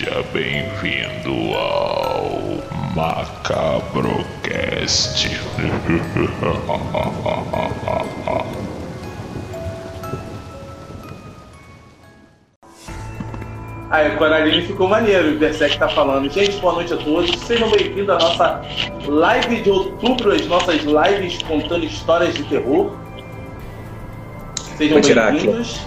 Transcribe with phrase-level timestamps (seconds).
[0.00, 2.30] Seja bem-vindo ao
[2.96, 4.08] Macabrocast.
[13.90, 16.30] Aí, o Coraline ficou maneiro, o Berserk tá falando.
[16.30, 17.38] Gente, boa noite a todos.
[17.40, 18.62] Sejam bem-vindos à nossa
[19.06, 22.90] live de outubro, as nossas lives contando histórias de terror.
[24.78, 25.78] Sejam bem-vindos.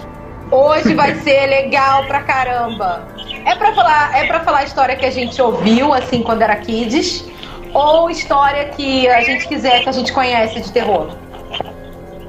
[0.52, 3.13] Hoje vai ser legal pra caramba.
[3.44, 7.24] É pra falar, é para falar história que a gente ouviu assim quando era kids
[7.72, 11.08] ou história que a gente quiser que a gente conhece de terror.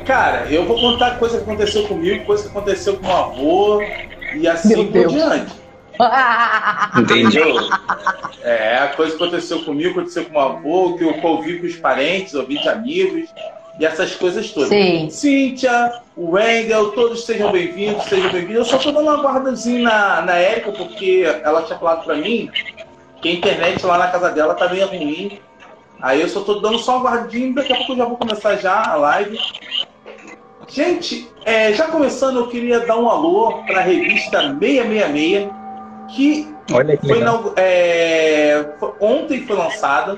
[0.05, 3.81] Cara, eu vou contar coisa que aconteceu comigo, coisa que aconteceu com o avô
[4.35, 5.53] e assim por diante.
[6.99, 7.55] Entendeu?
[8.43, 11.75] É, a coisa que aconteceu comigo, aconteceu com o avô, que eu ouvi com os
[11.77, 13.29] parentes, ouvi de amigos,
[13.80, 14.70] e essas coisas todas.
[14.70, 15.09] Sim.
[15.09, 18.56] Cíntia, o Wendel, todos sejam bem-vindos, sejam bem-vindos.
[18.58, 22.50] Eu só tô dando uma guardazinha na, na Érica, porque ela tinha falado pra mim
[23.22, 25.40] que a internet lá na casa dela tá meio ruim.
[26.02, 28.56] Aí eu só tô dando só uma guardinha, daqui a pouco eu já vou começar
[28.58, 29.38] já a live.
[30.68, 35.50] Gente, é, já começando, eu queria dar um alô para a revista 666,
[36.09, 40.18] que, Olha que foi na- é, foi- ontem foi lançada,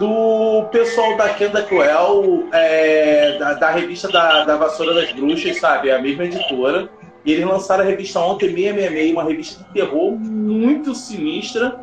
[0.00, 5.90] do pessoal da Kenda Cruel, é, da, da revista da, da Vassoura das Bruxas, sabe?
[5.90, 6.88] É a mesma editora.
[7.22, 11.78] E eles lançaram a revista ontem, 666, uma revista de terror muito sinistra.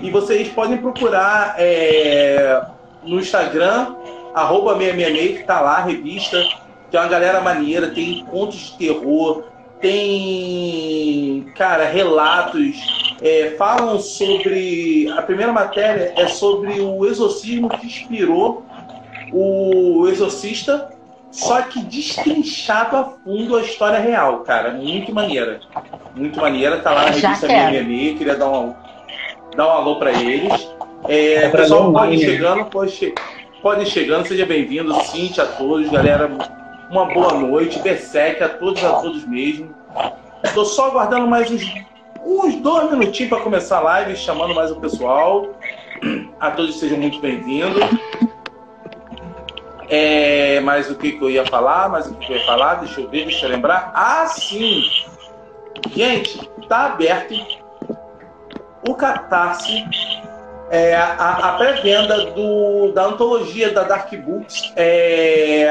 [0.00, 2.62] E vocês podem procurar é,
[3.04, 3.94] no Instagram,
[4.34, 6.42] arroba 666, que tá lá a revista.
[6.90, 9.44] Tem uma galera maneira, tem contos de terror,
[9.80, 15.10] tem, cara, relatos, é, falam sobre.
[15.16, 18.64] A primeira matéria é sobre o exorcismo que inspirou
[19.32, 20.90] o Exorcista,
[21.30, 24.72] só que destrinchado a fundo a história real, cara.
[24.72, 25.60] Muito maneira.
[26.14, 27.70] Muito maneira, tá lá na Já revista quero.
[27.70, 28.74] 666, queria dar um,
[29.56, 30.68] dar um alô pra eles.
[31.08, 32.24] É, É pra pessoal, pode né?
[32.24, 33.14] chegando, pode, che
[33.62, 36.28] pode chegando, seja bem-vindo, Cintia a todos, galera.
[36.90, 39.72] Uma boa noite, Berserk a todos, a todos mesmo.
[40.42, 41.62] Estou só aguardando mais uns,
[42.26, 45.54] uns dois minutinhos para começar a live, chamando mais o pessoal.
[46.40, 47.80] A todos sejam muito bem-vindos.
[49.88, 51.88] É, mas o que, que eu ia falar?
[51.88, 52.74] Mas o que, que eu ia falar?
[52.76, 53.92] Deixa eu ver, deixa eu lembrar.
[53.94, 54.82] Ah, sim!
[55.94, 57.34] Gente, tá aberto
[58.88, 59.84] o Catarse,
[60.70, 62.32] é, a, a pré-venda
[62.92, 65.68] da antologia da Dark Books, é,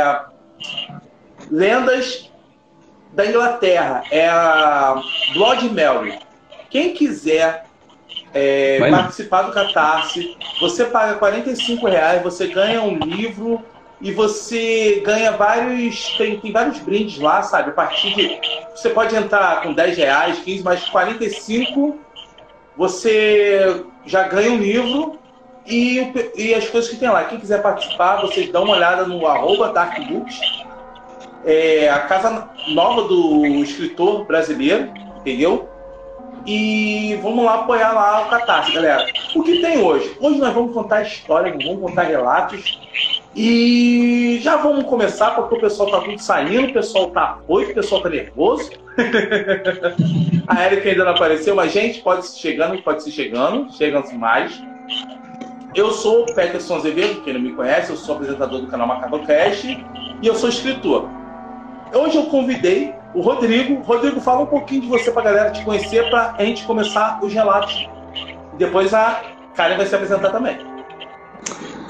[1.50, 2.30] Lendas
[3.14, 5.02] da Inglaterra, é a
[5.34, 6.20] Blood Mary.
[6.70, 7.66] Quem quiser
[8.34, 13.64] é, participar do Catarse, você paga 45 reais, você ganha um livro
[14.02, 16.16] e você ganha vários.
[16.18, 17.72] Tem, tem vários brindes lá, sabe?
[17.72, 18.40] A partir de.
[18.76, 22.00] Você pode entrar com 10 reais, 15, mas 45
[22.78, 25.20] você já ganha um livro
[25.66, 27.26] e, e as coisas que tem lá.
[27.26, 30.40] Quem quiser participar, vocês dão uma olhada no arroba Dark Books.
[31.45, 35.69] É a casa nova do escritor brasileiro, entendeu?
[36.45, 39.05] E vamos lá apoiar lá o Catarse, galera.
[39.35, 40.16] O que tem hoje?
[40.19, 42.79] Hoje nós vamos contar histórias, vamos contar relatos.
[43.35, 47.75] E já vamos começar, porque o pessoal tá tudo saindo, o pessoal tá afoito, o
[47.75, 48.71] pessoal tá nervoso.
[50.47, 54.59] A Erika ainda não apareceu, mas gente, pode se chegando, pode se chegando, chegam-se mais.
[55.75, 59.67] Eu sou o Peterson Azevedo, quem não me conhece, eu sou apresentador do canal Macabocast
[60.21, 61.07] e eu sou escritor.
[61.94, 63.81] Hoje eu convidei o Rodrigo.
[63.81, 67.33] Rodrigo, fala um pouquinho de você pra galera te conhecer, pra a gente começar os
[67.33, 67.88] relatos.
[68.57, 69.23] Depois a
[69.55, 70.57] Karen vai se apresentar também.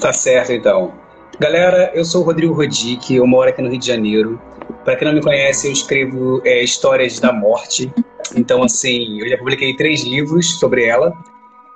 [0.00, 0.94] Tá certo, então.
[1.38, 4.40] Galera, eu sou o Rodrigo Rodic, eu moro aqui no Rio de Janeiro.
[4.84, 7.92] Para quem não me conhece, eu escrevo é, histórias da morte.
[8.34, 11.12] Então, assim, eu já publiquei três livros sobre ela.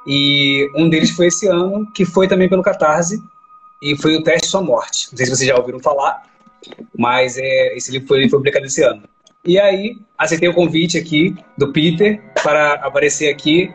[0.07, 3.23] E um deles foi esse ano, que foi também pelo Catarse,
[3.83, 5.09] e foi o Teste Sua Morte.
[5.11, 6.23] Não sei se vocês já ouviram falar,
[6.97, 9.03] mas é, esse livro foi, foi publicado esse ano.
[9.45, 13.73] E aí, aceitei o convite aqui do Peter para aparecer aqui.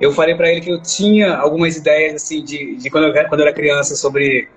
[0.00, 3.40] Eu falei para ele que eu tinha algumas ideias assim de, de quando, eu, quando
[3.40, 4.48] eu era criança sobre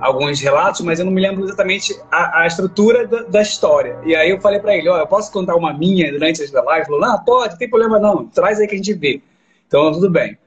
[0.00, 3.98] alguns relatos, mas eu não me lembro exatamente a, a estrutura da, da história.
[4.04, 6.80] E aí eu falei para ele, ó, eu posso contar uma minha durante a live?
[6.80, 9.20] Ele falou, não, pode, não tem problema não, traz aí que a gente vê.
[9.66, 10.38] Então, tudo bem.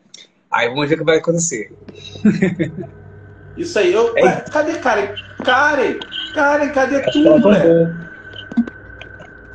[0.50, 1.72] Aí vamos ver o que vai acontecer.
[3.58, 4.14] Isso aí, eu.
[4.14, 5.14] Ué, cadê Karen?
[5.44, 6.00] Karen!
[6.34, 7.62] Karen, cadê tu, Ela mulher?
[7.62, 8.08] contou.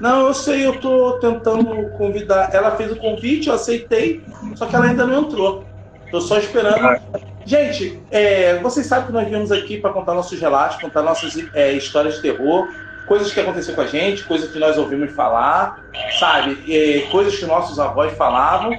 [0.01, 2.51] Não, eu sei, eu tô tentando convidar.
[2.53, 4.25] Ela fez o convite, eu aceitei,
[4.57, 5.65] só que ela ainda não entrou.
[6.11, 6.85] Tô só esperando.
[6.85, 6.99] Ah.
[7.45, 11.73] Gente, é, vocês sabem que nós viemos aqui para contar nossos relatos, contar nossas é,
[11.73, 12.69] histórias de terror,
[13.07, 15.85] coisas que aconteceram com a gente, coisas que nós ouvimos falar,
[16.19, 16.59] sabe?
[16.69, 18.77] É, coisas que nossos avós falavam.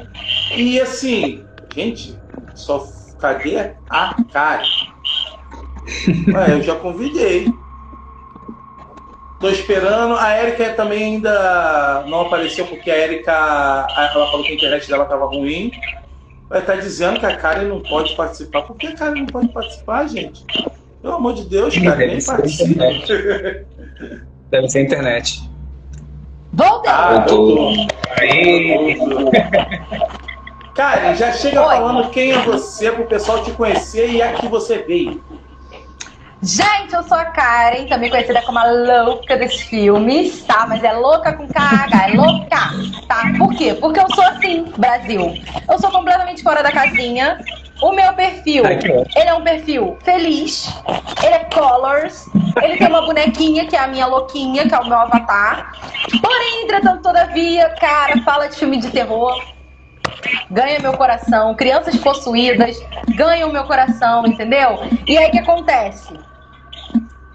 [0.56, 2.18] E assim, gente,
[2.54, 2.86] só
[3.18, 4.64] cadê a cara?
[6.34, 7.52] Ué, eu já convidei.
[9.40, 10.16] Tô esperando.
[10.16, 15.06] A Erika também ainda não apareceu porque a Erika ela falou que a internet dela
[15.06, 15.72] tava ruim.
[16.50, 18.62] Vai estar tá dizendo que a Karen não pode participar.
[18.62, 20.46] Por que a Karen não pode participar, gente?
[21.02, 22.84] Pelo amor de Deus, cara, nem participa.
[24.50, 25.44] Deve ser internet.
[26.54, 26.92] Voltei!
[26.92, 27.74] Ah, Voltou.
[28.18, 28.96] Aí.
[30.74, 31.76] Karen, já chega Oi.
[31.76, 35.22] falando quem é você para o pessoal te conhecer e a que você veio.
[36.44, 40.66] Gente, eu sou a Karen, também conhecida como a louca dos filmes, tá?
[40.68, 42.58] Mas é louca com KH, é louca,
[43.08, 43.32] tá?
[43.38, 43.74] Por quê?
[43.80, 45.36] Porque eu sou assim, Brasil.
[45.70, 47.40] Eu sou completamente fora da casinha.
[47.82, 50.70] O meu perfil, ele é um perfil feliz,
[51.24, 52.26] ele é colors,
[52.62, 55.72] ele tem uma bonequinha que é a minha louquinha, que é o meu avatar.
[56.22, 59.34] Porém, entretanto, todavia, cara, fala de filme de terror,
[60.52, 61.56] ganha meu coração.
[61.56, 62.78] Crianças possuídas
[63.16, 64.80] ganham meu coração, entendeu?
[65.08, 66.14] E aí o que acontece?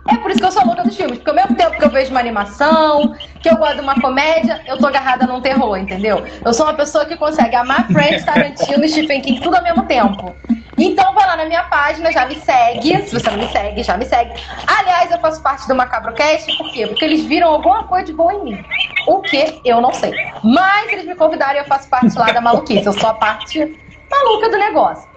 [0.08, 1.19] É por isso que eu sou louca dos filmes.
[1.19, 4.62] Porque ao mesmo tempo que eu vejo uma animação, que eu gosto de uma comédia,
[4.66, 6.25] eu tô agarrada num terror, entendeu?
[6.44, 9.84] Eu sou uma pessoa que consegue amar Friends, Tarantino e Stephen King tudo ao mesmo
[9.84, 10.34] tempo.
[10.78, 13.02] Então vai lá na minha página, já me segue.
[13.02, 14.32] Se você não me segue, já me segue.
[14.66, 16.87] Aliás, eu faço parte do Macabrocast, por quê?
[16.87, 18.64] Porque eles viram alguma coisa de boa em mim.
[19.06, 19.60] O que?
[19.64, 20.12] Eu não sei.
[20.43, 22.87] Mas eles me convidaram e eu faço parte lá da maluquice.
[22.87, 23.76] Eu sou a parte
[24.10, 25.08] maluca do negócio.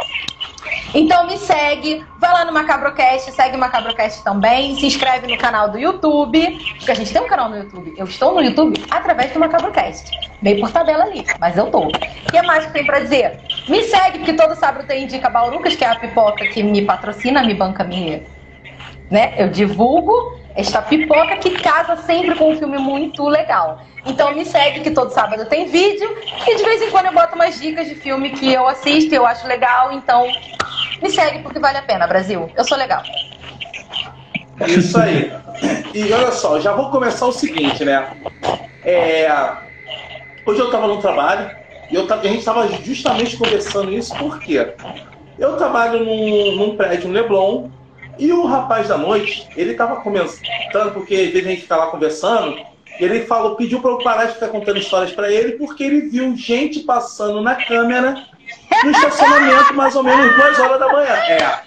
[0.94, 5.70] Então me segue, vai lá no Macabrocast, segue o Macabrocast também, se inscreve no canal
[5.70, 7.94] do YouTube, porque a gente tem um canal no YouTube.
[7.98, 10.12] Eu estou no YouTube através do Macabrocast.
[10.42, 11.88] Meio por tabela ali, mas eu tô.
[11.88, 13.40] O que mais que tem pra dizer?
[13.68, 17.44] Me segue, porque todo sábado tem Indica Baurucas, que é a pipoca que me patrocina,
[17.44, 18.24] me banca, me.
[19.10, 19.34] Né?
[19.38, 23.82] Eu divulgo esta pipoca que casa sempre com um filme muito legal.
[24.06, 26.10] Então me segue que todo sábado tem vídeo
[26.48, 29.16] e de vez em quando eu boto umas dicas de filme que eu assisto e
[29.16, 29.92] eu acho legal.
[29.92, 30.28] Então
[31.02, 32.50] me segue porque vale a pena, Brasil.
[32.56, 33.02] Eu sou legal.
[34.68, 35.32] Isso aí.
[35.94, 38.08] E olha só, já vou começar o seguinte, né?
[38.84, 39.32] É...
[40.46, 41.52] Hoje eu estava no trabalho
[41.90, 44.74] e eu, a gente estava justamente conversando isso porque
[45.38, 47.70] eu trabalho num, num prédio no Leblon
[48.22, 51.88] e o rapaz da noite, ele estava comentando, porque às vezes a gente fica lá
[51.88, 52.56] conversando,
[53.00, 56.38] ele falou, pediu para eu parar de ficar contando histórias para ele, porque ele viu
[56.38, 58.28] gente passando na câmera
[58.84, 61.14] no estacionamento mais ou menos duas horas da manhã.
[61.14, 61.62] É.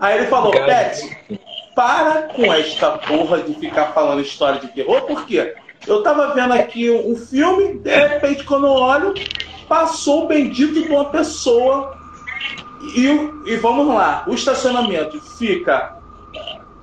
[0.00, 1.38] Aí ele falou, Pet,
[1.76, 5.54] para com esta porra de ficar falando história de terror, porque
[5.86, 9.14] eu tava vendo aqui um filme, de repente, quando eu olho,
[9.68, 11.96] passou o bendito de uma pessoa
[12.82, 15.96] e, e vamos lá, o estacionamento fica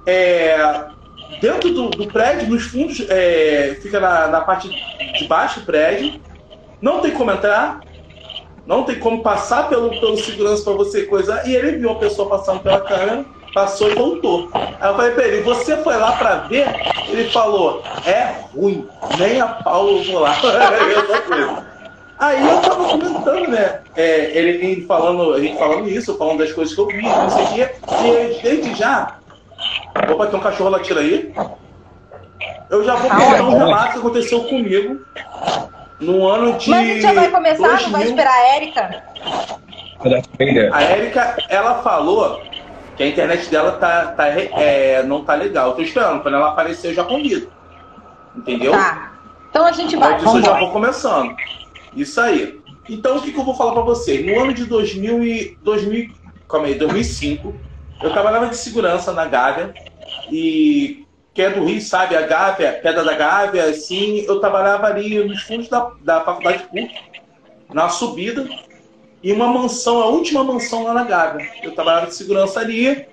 [0.06, 0.86] é,
[1.42, 6.19] dentro do, do, prédio, nos fundos, é, fica na, na, parte de baixo do prédio.
[6.81, 7.81] Não tem como entrar,
[8.66, 11.48] não tem como passar pelo, pelo segurança para você coisar.
[11.48, 14.50] E ele viu uma pessoa passando pela câmera, passou e voltou.
[14.54, 16.68] Aí eu falei para ele: Você foi lá para ver?
[17.07, 18.88] Ele falou: É ruim,
[19.18, 20.36] nem a pau eu vou lá.
[22.23, 23.81] Aí eu tava comentando, né?
[23.97, 27.44] É, ele falando, a gente falando isso, falando das coisas que eu vi, não sei
[27.44, 27.69] o quê.
[28.06, 29.18] E desde já.
[30.09, 31.33] Opa, tem um cachorro latindo aí.
[32.69, 35.01] Eu já vou contar um relato que aconteceu comigo
[35.99, 36.69] no ano de.
[36.69, 37.83] Mas a gente já vai começar, 2000...
[37.83, 39.03] não vai esperar a Érica?
[40.71, 42.42] A Érica, ela falou
[42.95, 45.71] que a internet dela tá, tá, é, não tá legal.
[45.71, 47.51] Eu tô esperando, quando ela aparecer eu já convido.
[48.33, 48.71] Entendeu?
[48.71, 49.11] Tá.
[49.49, 50.18] Então a gente vai.
[50.21, 51.35] Então, eu já vou começando.
[51.95, 52.59] Isso aí.
[52.90, 54.21] Então, o que, que eu vou falar para você?
[54.21, 56.12] No ano de 2000 e, 2000,
[56.50, 57.54] calma aí, 2005,
[58.02, 59.73] eu trabalhava de segurança na Gávea
[60.31, 65.23] e quem é do Rio sabe, a Gávea, Pedra da Gávea, assim, eu trabalhava ali
[65.23, 66.94] nos fundos da, da faculdade PUC,
[67.73, 68.47] na subida,
[69.23, 71.50] e uma mansão, a última mansão lá na Gávea.
[71.64, 73.07] Eu trabalhava de segurança ali,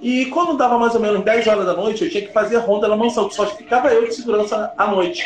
[0.00, 2.88] e quando dava mais ou menos 10 horas da noite, eu tinha que fazer ronda
[2.88, 5.22] na mansão, que só ficava eu de segurança à noite.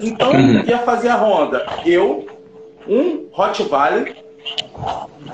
[0.00, 0.62] Então, uhum.
[0.64, 1.66] ia fazer a ronda.
[1.84, 2.26] Eu,
[2.88, 4.16] um Rottweiler,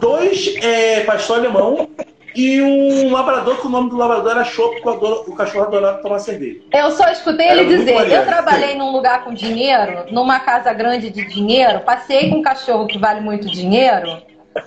[0.01, 1.89] dois é, pastor alemão
[2.35, 4.83] e um labrador, que o nome do labrador era Chopp,
[5.27, 6.61] o cachorro adorava tomar cerveja.
[6.71, 11.09] Eu só escutei era ele dizer, eu trabalhei num lugar com dinheiro, numa casa grande
[11.09, 14.21] de dinheiro, passei com um cachorro que vale muito dinheiro,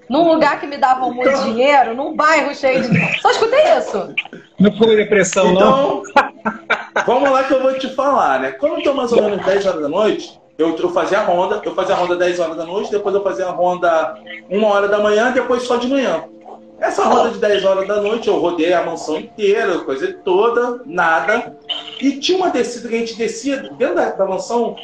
[0.09, 1.43] num lugar que me davam muito então...
[1.43, 3.21] dinheiro, num bairro cheio de...
[3.21, 4.13] Só escutei isso.
[4.59, 6.03] Não foi depressão, então, não?
[7.05, 8.51] Vamos lá que eu vou te falar, né?
[8.51, 11.73] Quando eu mais ou menos 10 horas da noite, eu, eu fazia a ronda, eu
[11.73, 14.15] fazia a ronda 10 horas da noite, depois eu fazia a ronda
[14.49, 16.25] 1 hora da manhã, depois só de manhã.
[16.81, 21.57] Essa ronda de 10 horas da noite, eu rodei a mansão inteira, coisa toda, nada.
[22.01, 24.75] E tinha uma descida que a gente descia dentro da, da mansão,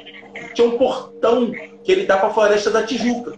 [0.54, 1.52] tinha um portão
[1.84, 3.34] que ele dá para a floresta da Tijuca.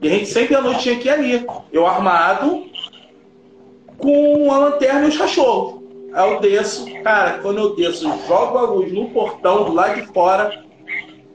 [0.00, 1.46] E a gente sempre à noite tinha que ir ali.
[1.72, 2.66] Eu armado
[3.96, 5.82] com a lanterna e os cachorros.
[6.12, 10.06] Aí eu desço, cara, quando eu desço, jogo a luz no portão do lado de
[10.12, 10.64] fora,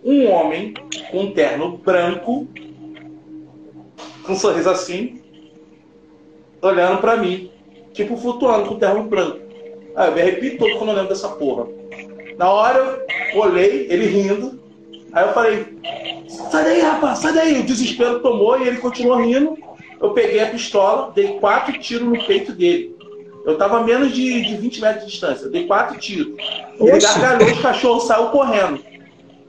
[0.03, 0.73] um homem
[1.11, 2.47] com um terno branco,
[4.25, 5.21] com um sorriso assim,
[6.61, 7.51] olhando pra mim,
[7.93, 9.39] tipo flutuando com o terno branco.
[9.95, 11.67] Aí eu me arrepio todo quando eu lembro dessa porra.
[12.37, 14.59] Na hora eu olhei, ele rindo,
[15.11, 15.67] aí eu falei,
[16.53, 17.59] sai daí, rapaz, sai daí.
[17.59, 19.57] O desespero tomou e ele continuou rindo.
[19.99, 22.95] Eu peguei a pistola, dei quatro tiros no peito dele.
[23.43, 25.45] Eu tava a menos de, de 20 metros de distância.
[25.45, 26.33] Eu dei quatro tiros.
[26.79, 28.79] Ele gargalhou, os cachorros saiu correndo.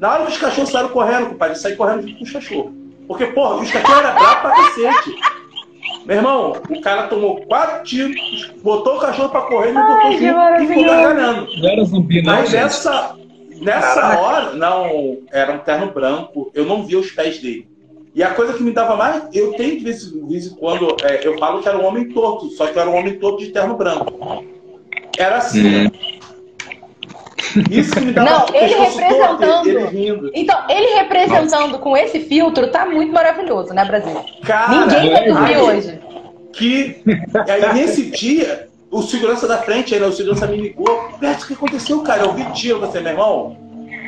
[0.01, 2.73] Na hora que os cachorros saíram correndo, compadre, eu saí correndo junto com os cachorros.
[3.07, 5.15] Porque, porra, os cachorros eram bravos pra cacete.
[6.07, 10.19] Meu irmão, o cara tomou quatro tiros, botou o cachorro pra correr, me botou Ai,
[10.19, 11.49] junto e ficou gargalhando.
[11.59, 12.63] Não era zumbi, não, Mas gente.
[12.63, 13.17] nessa,
[13.61, 14.21] nessa Caraca.
[14.21, 17.69] hora, não, era um terno branco, eu não via os pés dele.
[18.15, 20.97] E a coisa que me dava mais, eu tenho de vez, de vez em quando,
[21.03, 23.51] é, eu falo que era um homem torto, só que era um homem torto de
[23.51, 24.45] terno branco.
[25.19, 25.87] Era assim.
[25.87, 25.91] Hum.
[27.71, 29.39] Isso que me dava Não, ele representando.
[29.39, 30.31] torto, ele rindo.
[30.35, 34.25] Então, ele representando com esse filtro tá muito maravilhoso, né, Brasil?
[34.45, 36.01] Cara, Ninguém vai dormir aí, hoje.
[36.53, 37.03] que
[37.47, 38.64] e aí nesse dia,
[38.95, 42.23] o segurança da frente, né, o segurança me ligou, Beto, o que aconteceu, cara?
[42.23, 43.57] Eu vi tiro, você, meu irmão,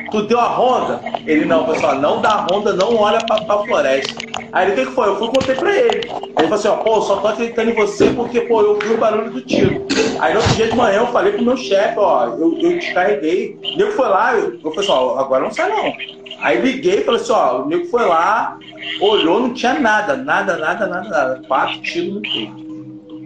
[0.09, 1.01] tu deu a ronda?
[1.25, 4.15] Ele, não, pessoal, não dá ronda, não olha pra, pra floresta.
[4.53, 5.09] Aí ele, o que que foi?
[5.09, 6.09] Eu fui contei pra ele.
[6.09, 8.97] Ele falou assim, ó, pô, só tô acreditando em você porque, pô, eu vi o
[8.97, 9.85] barulho do tiro.
[10.21, 13.59] Aí no outro dia de manhã eu falei pro meu chefe, ó, eu, eu descarreguei.
[13.61, 15.93] O nego foi lá, eu, eu falei assim, agora não sai não.
[16.39, 18.57] Aí liguei e falei assim, ó, o nego foi lá,
[19.01, 21.41] olhou, não tinha nada, nada, nada, nada, nada.
[21.45, 22.66] Quatro tiros no peito.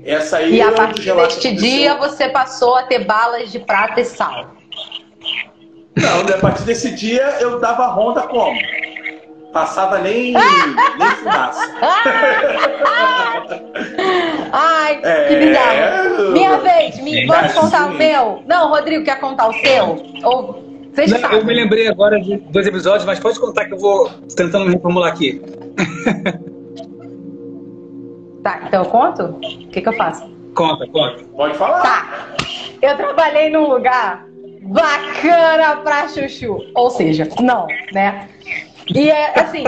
[0.03, 4.01] Essa aí E é a partir deste dia você passou a ter balas de prata
[4.01, 4.51] e sal.
[5.96, 8.58] Não, né, a partir desse dia eu dava ronda como?
[9.51, 11.60] Passava nem, nem fumaça.
[14.53, 16.31] Ai, que É, bizarro.
[16.31, 18.43] Minha vez, me, É, posso contar o meu?
[18.48, 20.01] Não, Rodrigo, quer contar o seu?
[20.24, 23.77] Ou vocês Não, eu me lembrei agora de dois episódios, mas pode contar que eu
[23.77, 25.41] vou tentando me reformular aqui.
[28.44, 29.24] Tá, então eu conto?
[29.24, 30.30] O que, que eu faço?
[30.56, 31.24] Conta, conta.
[31.36, 31.82] Pode falar.
[31.82, 32.36] Tá.
[32.82, 34.26] Eu trabalhei num lugar
[34.62, 36.60] bacana pra chuchu.
[36.76, 38.28] Ou seja, não, né?
[38.94, 39.64] E é assim.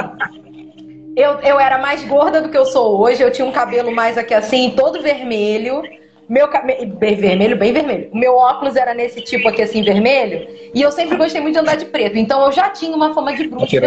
[1.16, 3.22] Eu, eu era mais gorda do que eu sou hoje.
[3.22, 5.84] Eu tinha um cabelo mais aqui assim, todo vermelho.
[6.28, 6.88] Meu cabelo.
[6.96, 8.10] Bem vermelho, bem vermelho.
[8.12, 10.48] O meu óculos era nesse tipo aqui assim, vermelho.
[10.74, 12.18] E eu sempre gostei muito de andar de preto.
[12.18, 13.80] Então eu já tinha uma fama de bruxa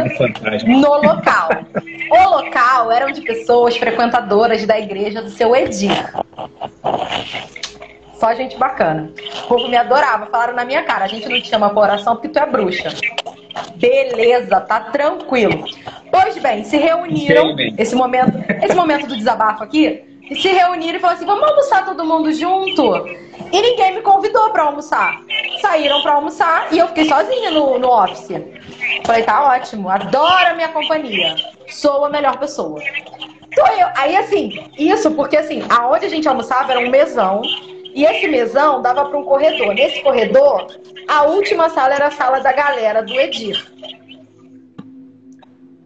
[0.67, 1.49] no local.
[2.11, 6.13] O local eram de pessoas frequentadoras da igreja do seu Edir.
[8.19, 9.13] Só gente bacana.
[9.45, 12.15] O povo me adorava, falaram na minha cara, a gente não te chama pra oração
[12.15, 12.89] porque tu é bruxa.
[13.77, 15.65] Beleza, tá tranquilo.
[16.11, 18.33] Pois bem, se reuniram, esse momento,
[18.63, 22.33] esse momento do desabafo aqui, e se reuniram e falaram assim, vamos almoçar todo mundo
[22.33, 23.05] junto?
[23.53, 25.21] E ninguém me convidou pra almoçar.
[25.61, 28.29] Saíram pra almoçar e eu fiquei sozinha no, no office.
[29.05, 31.37] Falei, tá ótimo, adoro a minha companhia.
[31.69, 32.81] Sou a melhor pessoa.
[33.47, 37.43] Então, eu, aí assim, isso porque assim, aonde a gente almoçava era um mesão.
[37.95, 39.75] E esse mesão dava para um corredor.
[39.75, 40.67] Nesse corredor,
[41.09, 43.67] a última sala era a sala da galera do Edir.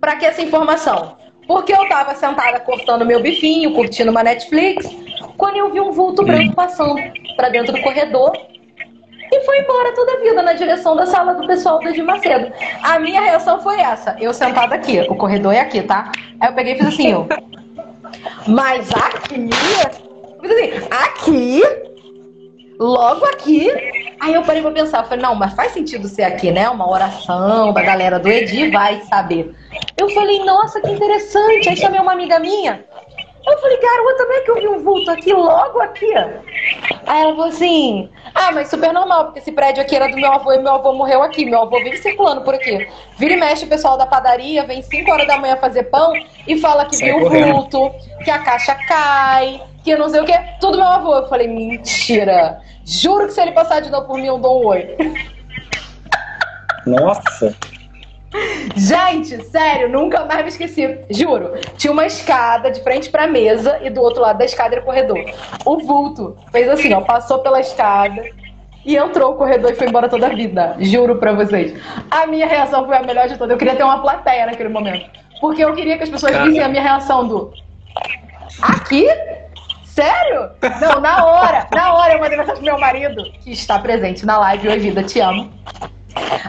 [0.01, 1.17] Para que essa informação?
[1.47, 4.89] Porque eu tava sentada cortando meu bifinho, curtindo uma Netflix,
[5.41, 6.97] quando eu vi um vulto branco passando
[7.35, 8.31] para dentro do corredor
[9.33, 12.53] e foi embora toda a vida na direção da sala do pessoal do Edir Macedo.
[12.83, 16.13] A minha reação foi essa, eu sentada aqui, o corredor é aqui, tá?
[16.39, 17.25] Aí eu peguei e fiz assim, ó.
[18.47, 19.49] Mas aqui,
[20.43, 21.63] eu assim, aqui,
[22.79, 23.71] logo aqui.
[24.21, 26.69] Aí eu parei pra pensar, eu falei, não, mas faz sentido ser aqui, né?
[26.69, 29.55] Uma oração da galera do Edir, vai saber.
[29.97, 31.67] Eu falei, nossa, que interessante.
[31.67, 32.85] Aí chamei uma amiga minha.
[33.47, 36.13] Eu falei, garota, não é que eu vi um vulto aqui, logo aqui?
[36.15, 40.31] Aí ela falou assim, ah, mas super normal, porque esse prédio aqui era do meu
[40.31, 41.47] avô e meu avô morreu aqui.
[41.47, 42.87] Meu avô vive circulando por aqui.
[43.19, 46.13] Vira e mexe o pessoal da padaria, vem 5 horas da manhã fazer pão
[46.47, 47.53] e fala que Sai viu o correndo.
[47.53, 47.91] vulto,
[48.23, 50.39] que a caixa cai, que não sei o quê.
[50.61, 51.15] Tudo meu avô.
[51.15, 52.61] Eu falei, mentira.
[52.85, 54.97] Juro que se ele passar de novo por mim, eu dou um oi.
[56.87, 57.55] Nossa.
[58.77, 60.99] Gente, sério, nunca mais me esqueci.
[61.11, 61.53] Juro.
[61.77, 64.85] Tinha uma escada de frente pra mesa e do outro lado da escada era o
[64.85, 65.19] corredor.
[65.65, 68.23] O vulto fez assim, ó, passou pela escada
[68.85, 70.77] e entrou o corredor e foi embora toda a vida.
[70.79, 71.75] Juro pra vocês.
[72.11, 73.53] A minha reação foi a melhor de todas.
[73.53, 75.11] Eu queria ter uma plateia naquele momento.
[75.41, 76.45] Porque eu queria que as pessoas Cara.
[76.45, 77.53] vissem a minha reação do.
[78.63, 79.09] Aqui?
[79.85, 80.51] Sério?
[80.81, 84.39] Não, na hora, na hora eu mandei mensagem pro meu marido, que está presente na
[84.39, 84.69] live.
[84.69, 85.51] Oi, vida, te amo.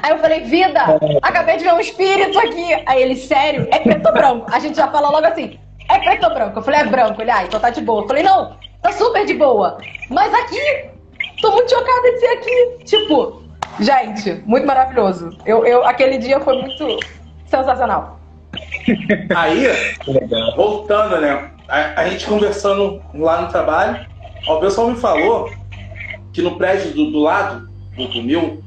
[0.01, 0.79] Aí eu falei, vida,
[1.21, 2.83] acabei de ver um espírito aqui.
[2.85, 3.67] Aí ele, sério?
[3.71, 4.45] É preto ou branco?
[4.51, 6.59] A gente já fala logo assim, é preto ou branco?
[6.59, 7.21] Eu falei, é branco.
[7.21, 8.03] Ele, ah, então tá de boa.
[8.03, 9.77] Eu falei, não, tá super de boa.
[10.09, 10.89] Mas aqui,
[11.41, 12.77] tô muito chocada de ser aqui.
[12.85, 13.43] Tipo,
[13.79, 15.37] gente, muito maravilhoso.
[15.45, 16.99] Eu, eu, aquele dia foi muito
[17.45, 18.19] sensacional.
[19.35, 19.67] Aí,
[20.55, 21.51] voltando, né?
[21.67, 24.05] A, a, gente conversando lá no trabalho,
[24.47, 25.49] ó, o pessoal me falou
[26.33, 28.61] que no prédio do, do lado do, do meu,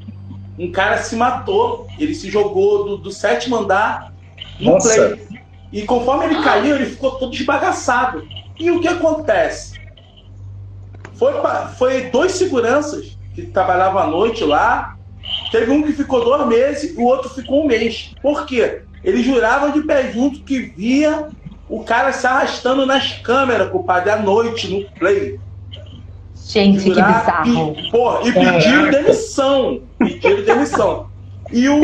[0.59, 1.87] um cara se matou.
[1.99, 4.13] Ele se jogou do, do sétimo andar
[4.61, 4.95] no Nossa.
[4.95, 5.29] play.
[5.73, 8.27] E conforme ele caiu, ele ficou todo esbagaçado.
[8.59, 9.81] E o que acontece?
[11.15, 11.33] Foi,
[11.77, 14.97] foi dois seguranças que trabalhavam à noite lá.
[15.51, 18.15] Teve um que ficou dois meses e o outro ficou um mês.
[18.23, 18.83] Por quê?
[19.03, 21.29] Eles juravam de pé junto que via
[21.69, 25.41] o cara se arrastando nas câmeras, compadre, à noite, no play.
[26.47, 27.75] Gente, que bizarro.
[27.77, 29.81] E, porra, e pediram demissão.
[29.99, 31.07] Pediram demissão.
[31.51, 31.81] E o,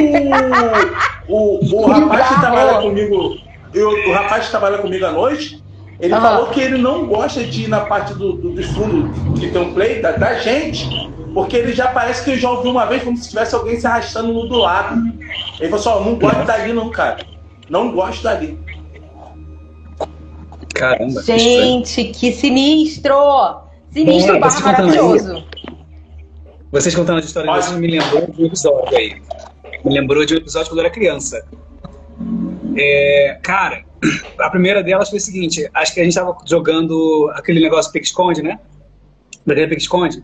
[1.28, 3.36] o, o rapaz que trabalha comigo,
[3.72, 5.62] eu, o rapaz que trabalha comigo à noite,
[5.98, 6.20] ele uhum.
[6.20, 9.60] falou que ele não gosta de ir na parte do, do, do fundo que tem
[9.60, 10.88] um play da, da, gente,
[11.34, 13.86] porque ele já parece que ele já ouviu uma vez como se tivesse alguém se
[13.86, 15.00] arrastando no do lado.
[15.58, 17.24] Ele falou assim, ó, não gosto dali não, cara.
[17.68, 18.58] Não gosto dali.
[20.74, 21.22] Caramba.
[21.22, 23.69] Gente, que sinistro!
[23.92, 25.44] Sinistro Bom, barra maravilhoso.
[26.70, 29.20] Vocês contando a história disso me lembrou de um episódio aí.
[29.84, 31.44] Me lembrou de um episódio quando eu era criança.
[32.76, 33.84] É, cara,
[34.38, 38.42] a primeira delas foi o seguinte: acho que a gente tava jogando aquele negócio pique-esconde,
[38.42, 38.60] né?
[39.44, 40.22] Daquele pique-esconde.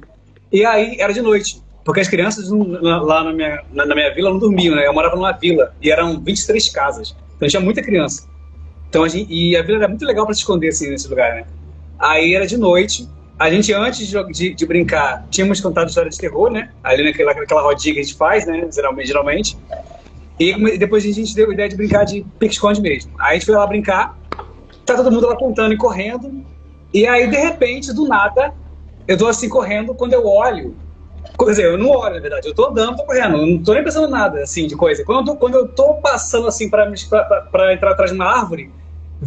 [0.52, 4.30] E aí era de noite, porque as crianças lá na minha, na, na minha vila
[4.30, 4.86] não dormiam, né?
[4.86, 7.16] Eu morava numa vila e eram 23 casas.
[7.36, 8.28] Então tinha muita criança.
[8.88, 11.34] Então a gente, e a vila era muito legal para se esconder assim, nesse lugar,
[11.34, 11.46] né?
[11.98, 13.08] Aí era de noite.
[13.38, 16.70] A gente, antes de, de, de brincar, tínhamos contado história de terror, né?
[16.82, 18.68] Ali naquela, naquela rodinha que a gente faz, né?
[18.72, 19.06] Geralmente.
[19.06, 19.58] geralmente.
[20.38, 23.12] E depois a gente deu a ideia de brincar de pique-esconde mesmo.
[23.18, 24.18] Aí a gente foi lá brincar,
[24.84, 26.44] tá todo mundo lá contando e correndo.
[26.92, 28.54] E aí, de repente, do nada,
[29.08, 30.74] eu tô assim correndo, quando eu olho.
[31.38, 33.74] Quer dizer, eu não olho, na verdade, eu tô andando, tô correndo, eu não tô
[33.74, 35.04] nem pensando nada assim de coisa.
[35.04, 36.88] Quando eu tô, quando eu tô passando assim para
[37.72, 38.70] entrar atrás de uma árvore,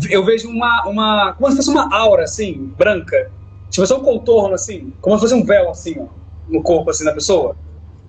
[0.10, 1.34] eu vejo uma, uma.
[1.34, 3.32] como se fosse uma aura, assim, branca.
[3.70, 6.06] Se fosse um contorno, assim, como se fosse um véu, assim, ó,
[6.48, 7.56] no corpo, assim, da pessoa.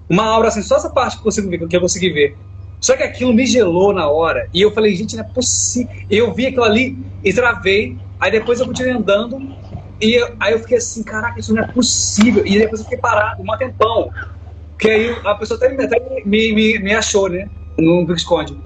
[0.09, 1.68] Uma aura, assim, só essa parte que eu consegui ver.
[1.68, 2.37] Que eu consegui ver.
[2.81, 4.49] Só que aquilo me gelou na hora.
[4.55, 5.94] E eu falei, gente, não é possível.
[6.09, 7.99] Eu vi aquilo ali e travei.
[8.18, 9.55] Aí depois eu continuei andando.
[10.01, 12.44] E eu, aí eu fiquei assim, caraca, isso não é possível.
[12.46, 14.11] E depois eu fiquei parado, um tempão.
[14.79, 17.51] Que aí a pessoa até, até me, me, me achou, né?
[17.79, 18.57] No esconde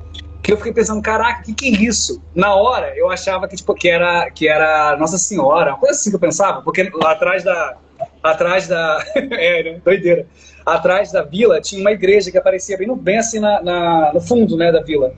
[0.44, 2.22] que eu fiquei pensando, caraca, o que, que é isso?
[2.34, 6.10] Na hora, eu achava que, tipo, que era, que era Nossa Senhora, uma coisa assim
[6.10, 7.78] que eu pensava, porque lá atrás da.
[8.22, 9.02] Atrás da.
[9.16, 9.80] é, né?
[9.82, 10.26] Doideira.
[10.66, 14.20] Atrás da vila tinha uma igreja que aparecia bem, no, bem assim na, na, no
[14.20, 15.14] fundo né, da vila.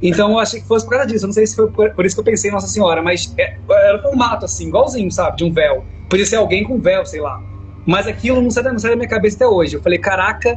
[0.00, 1.24] Então eu achei que fosse por causa disso.
[1.24, 3.34] Eu não sei se foi por, por isso que eu pensei em Nossa Senhora, mas
[3.36, 5.38] é, era um formato assim, igualzinho, sabe?
[5.38, 5.84] De um véu.
[6.08, 7.42] Podia ser alguém com véu, sei lá.
[7.84, 9.76] Mas aquilo não sai, não sai da minha cabeça até hoje.
[9.76, 10.56] Eu falei, caraca,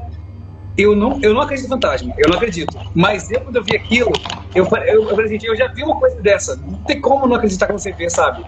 [0.77, 2.77] eu não, eu não acredito em fantasma, eu não acredito.
[2.93, 4.11] Mas eu, quando eu vi aquilo,
[4.55, 6.55] eu, eu, eu falei assim, eu já vi uma coisa dessa.
[6.55, 8.43] Não tem como não acreditar quando você vê, sabe?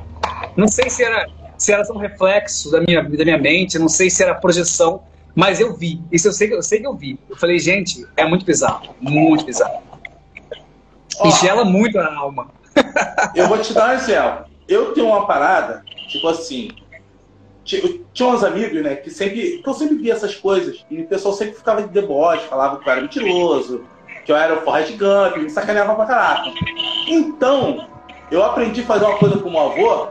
[0.55, 4.09] Não sei se era, se era um reflexo da minha, da minha mente, não sei
[4.09, 5.03] se era projeção,
[5.35, 6.01] mas eu vi.
[6.11, 7.19] Isso eu sei, eu sei que eu vi.
[7.29, 9.83] Eu falei, gente, é muito bizarro, muito bizarro.
[11.19, 12.49] Ó, e gela muito a alma.
[13.35, 14.45] eu vou te dar um exemplo.
[14.67, 16.69] Eu tenho uma parada, tipo assim,
[17.65, 19.57] tinha uns amigos, né, que sempre.
[19.57, 20.85] que eu sempre via essas coisas.
[20.89, 23.83] E o pessoal sempre ficava de deboche, falava que eu era mentiroso,
[24.23, 26.51] que eu era o Forrest Gump, me sacaneava pra caraca.
[27.07, 27.87] Então,
[28.31, 30.07] eu aprendi a fazer uma coisa com o meu avô,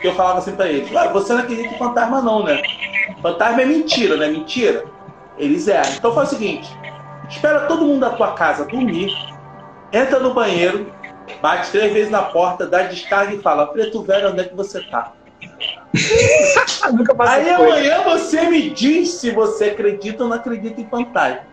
[0.00, 2.62] que eu falava assim pra eles, ah, você não acredita em fantasma não, né?
[3.22, 4.84] Fantasma é mentira, não é mentira?
[5.38, 5.90] Eles eram.
[5.92, 6.70] Então faz o seguinte,
[7.28, 9.10] espera todo mundo da tua casa dormir,
[9.92, 10.92] entra no banheiro,
[11.40, 14.82] bate três vezes na porta, dá descarga e fala, preto velho, onde é que você
[14.82, 15.12] tá?
[17.18, 21.50] Aí amanhã você me diz se você acredita ou não acredita em fantasma.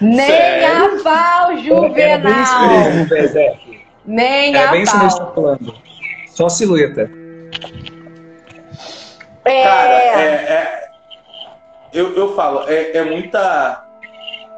[0.00, 1.00] Nem Sério?
[1.00, 2.70] a pau, Juvenal.
[3.12, 3.58] É,
[4.04, 5.06] Nem é a bem pau.
[5.06, 5.74] Isso que falando.
[6.28, 7.10] Só silhueta.
[9.44, 9.62] É...
[9.62, 10.88] Cara, é, é,
[11.92, 13.84] eu, eu falo, é, é muita,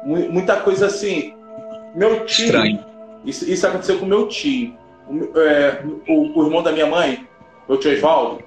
[0.03, 1.35] muita coisa assim.
[1.95, 2.45] Meu tio.
[2.45, 2.85] Estranho.
[3.23, 4.77] Isso, isso aconteceu com meu tio.
[5.07, 7.27] O, é, o, o irmão da minha mãe,
[7.69, 8.43] meu tio Oswaldo,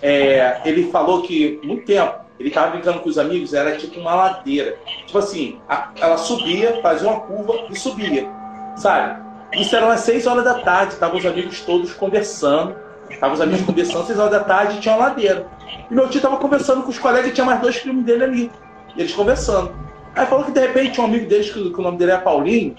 [0.00, 4.14] é, ele falou que muito tempo ele estava brincando com os amigos, era tipo uma
[4.14, 4.76] ladeira.
[5.06, 8.28] Tipo assim, a, ela subia, fazia uma curva e subia,
[8.76, 9.22] sabe?
[9.52, 12.74] Isso era umas 6 horas da tarde, estavam os amigos todos conversando.
[13.10, 15.46] Estavam os amigos conversando, 6 horas da tarde, tinha uma ladeira.
[15.90, 18.50] E meu tio estava conversando com os colegas e tinha mais dois primos dele ali.
[18.96, 19.72] E eles conversando.
[20.14, 22.74] Aí falou que de repente um amigo deles, que, o nome dele é Paulinho,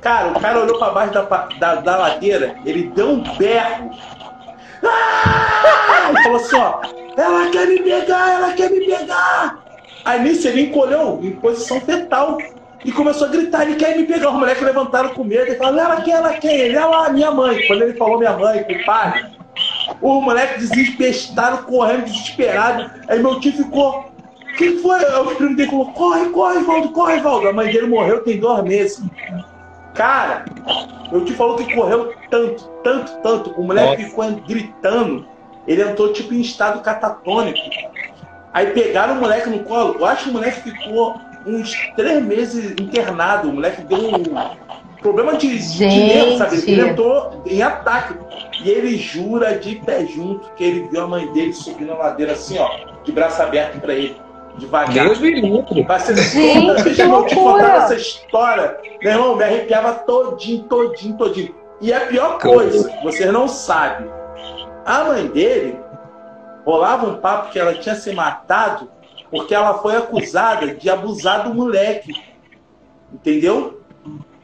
[0.00, 3.90] cara, o cara olhou pra baixo da, da, da ladeira, ele deu um berro.
[4.84, 6.12] Ah!
[6.12, 6.80] E falou assim, ó,
[7.16, 9.58] ela quer me pegar, ela quer me pegar.
[10.04, 12.38] Aí nisso ele encolheu em posição fetal
[12.84, 14.30] e começou a gritar, ele quer me pegar.
[14.30, 17.30] Os moleques levantaram com medo e falaram, ela quer, ela quer, ele, olha lá, minha
[17.30, 17.66] mãe.
[17.66, 19.26] Quando ele falou minha mãe, compadre,
[20.00, 22.90] os moleques desespestaram, correndo, desesperados.
[23.08, 24.00] Aí meu tio ficou.
[24.00, 24.98] O que que foi?
[24.98, 27.48] O primo dele falou: corre, corre, Valdo, corre, Valdo.
[27.48, 29.02] A mãe dele morreu tem dois meses.
[29.98, 30.44] Cara,
[31.10, 33.50] meu tio falou que correu tanto, tanto, tanto.
[33.60, 34.08] O moleque Nossa.
[34.08, 35.26] ficou gritando.
[35.66, 37.58] Ele entrou tipo em estado catatônico.
[38.54, 39.96] Aí pegaram o moleque no colo.
[39.98, 43.48] Eu acho que o moleque ficou uns três meses internado.
[43.48, 44.22] O moleque deu um
[45.02, 46.56] problema de, de nervo, sabe?
[46.58, 46.70] Gente.
[46.70, 48.14] Ele entrou em ataque.
[48.62, 52.32] E ele jura de pé junto que ele viu a mãe dele subindo a ladeira
[52.34, 52.68] assim, ó,
[53.02, 54.16] de braço aberto pra ele,
[54.58, 54.92] devagar.
[54.92, 55.82] Deus me livre.
[55.84, 59.92] Vai ser Gente, toda vez que eu te contava essa história, meu irmão, me arrepiava
[59.94, 61.54] todinho, todinho, todinho.
[61.80, 64.10] E a pior coisa, vocês não sabem,
[64.84, 65.78] a mãe dele
[66.64, 68.90] rolava um papo que ela tinha se matado
[69.30, 72.12] porque ela foi acusada de abusar do moleque.
[73.12, 73.80] Entendeu?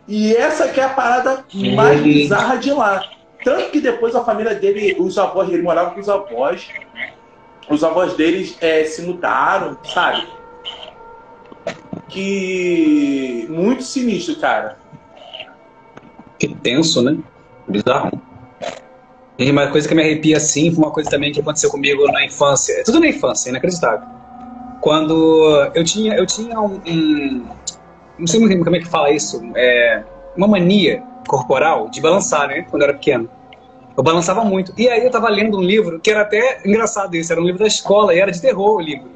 [0.07, 2.05] E essa que é a parada mais Hum.
[2.05, 3.03] bizarra de lá.
[3.42, 6.68] Tanto que depois a família dele, os avós, ele morava com os avós.
[7.68, 10.27] Os avós deles eh, se mudaram, sabe?
[12.09, 13.46] Que.
[13.48, 14.79] Muito sinistro, cara.
[16.38, 17.16] Que tenso, né?
[17.66, 18.20] Bizarro.
[19.38, 22.24] E uma coisa que me arrepia assim foi uma coisa também que aconteceu comigo na
[22.24, 22.83] infância.
[22.85, 24.07] Tudo na infância, inacreditável.
[24.81, 27.46] Quando eu tinha, eu tinha um, um-
[28.18, 29.40] Não sei muito como é que fala isso.
[29.57, 30.05] É,
[30.37, 32.62] uma mania corporal de balançar, né?
[32.70, 33.29] Quando eu era pequeno.
[33.96, 34.72] Eu balançava muito.
[34.76, 37.33] E aí eu tava lendo um livro que era até engraçado isso.
[37.33, 39.11] Era um livro da escola e era de terror o livro.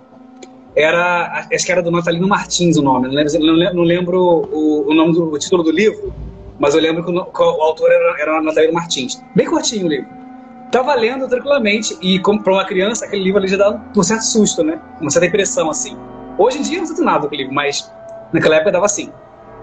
[0.76, 1.46] Era.
[1.52, 3.08] Acho que era do Natalino Martins o nome.
[3.08, 6.12] Não lembro, não lembro- o, o nome do o título do livro.
[6.58, 9.22] Mas eu lembro que o, que o autor era, era Natalino Martins.
[9.34, 10.08] Bem curtinho o livro.
[10.70, 14.22] Tava lendo tranquilamente, e como para uma criança, aquele livro ali já dá um certo
[14.22, 14.78] susto, né?
[15.00, 15.96] Uma certa impressão, assim.
[16.36, 17.90] Hoje em dia eu não sinto nada aquele livro, mas
[18.32, 19.10] naquela época dava assim.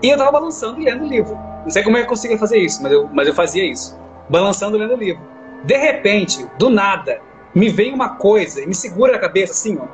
[0.02, 1.38] E eu tava balançando e lendo o livro.
[1.64, 3.98] Não sei como é que eu conseguia fazer isso, mas eu, mas eu fazia isso.
[4.30, 5.22] Balançando lendo o livro.
[5.64, 7.22] De repente, do nada,
[7.54, 9.88] me vem uma coisa e me segura na cabeça, assim, ó.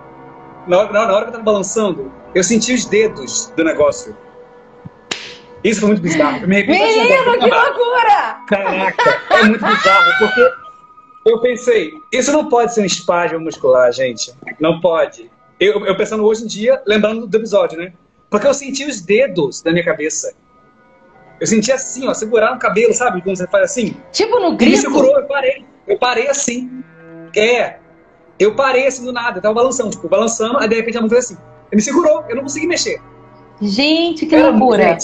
[0.68, 4.16] Na hora, na hora que eu tava balançando, eu senti os dedos do negócio.
[5.64, 6.38] Isso foi muito bizarro.
[6.38, 8.42] Eu me Menino, que loucura!
[8.48, 10.52] Caraca, é muito bizarro, porque
[11.26, 14.34] eu pensei, isso não pode ser um espasmo muscular, gente.
[14.60, 15.30] Não pode.
[15.60, 17.94] Eu, eu pensando hoje em dia, lembrando do episódio, né?
[18.30, 20.34] Porque eu senti os dedos da minha cabeça.
[21.42, 23.20] Eu senti assim, ó, segurar no cabelo, sabe?
[23.22, 23.98] Quando você faz assim.
[24.12, 24.82] Tipo no E me grito.
[24.82, 25.66] segurou, eu parei.
[25.88, 26.84] Eu parei assim.
[27.36, 27.78] É.
[28.38, 31.10] Eu parei assim do nada, eu tava balançando, tipo, balançando, aí de repente a mão
[31.10, 31.36] fez assim.
[31.36, 33.02] Ele me segurou, eu não consegui mexer.
[33.60, 34.98] Gente, que Era loucura.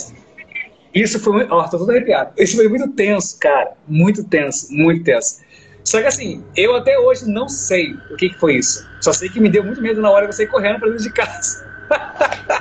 [0.93, 1.53] Isso foi muito.
[1.53, 2.31] Ó, tô todo arrepiado.
[2.37, 3.73] Isso foi muito tenso, cara.
[3.87, 5.39] Muito tenso, muito tenso.
[5.83, 8.87] Só que assim, eu até hoje não sei o que, que foi isso.
[9.01, 11.03] Só sei que me deu muito medo na hora que eu saí correndo pra dentro
[11.03, 11.66] de casa.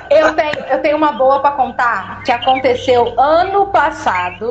[0.09, 4.49] Eu tenho, eu tenho uma boa pra contar que aconteceu ano passado.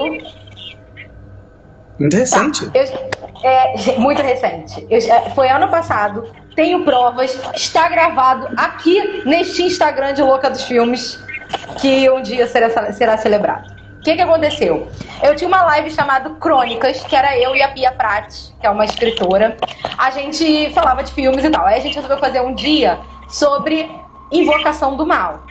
[1.99, 2.71] Muito recente.
[2.75, 3.11] Eu-
[3.43, 4.87] é, muito recente.
[4.91, 6.31] Eu- é, foi ano passado.
[6.55, 7.39] Tenho provas.
[7.55, 11.19] Está gravado aqui neste Instagram de Louca dos Filmes,
[11.81, 13.75] que um dia será, será celebrado.
[13.99, 14.89] O que, que aconteceu?
[15.23, 18.71] Eu tinha uma live chamada Crônicas, que era eu e a Pia Prates, que é
[18.71, 19.57] uma escritora.
[19.99, 21.67] A gente falava de filmes e tal.
[21.67, 23.91] Aí a gente resolveu fazer um dia sobre
[24.31, 25.43] Invocação do Mal.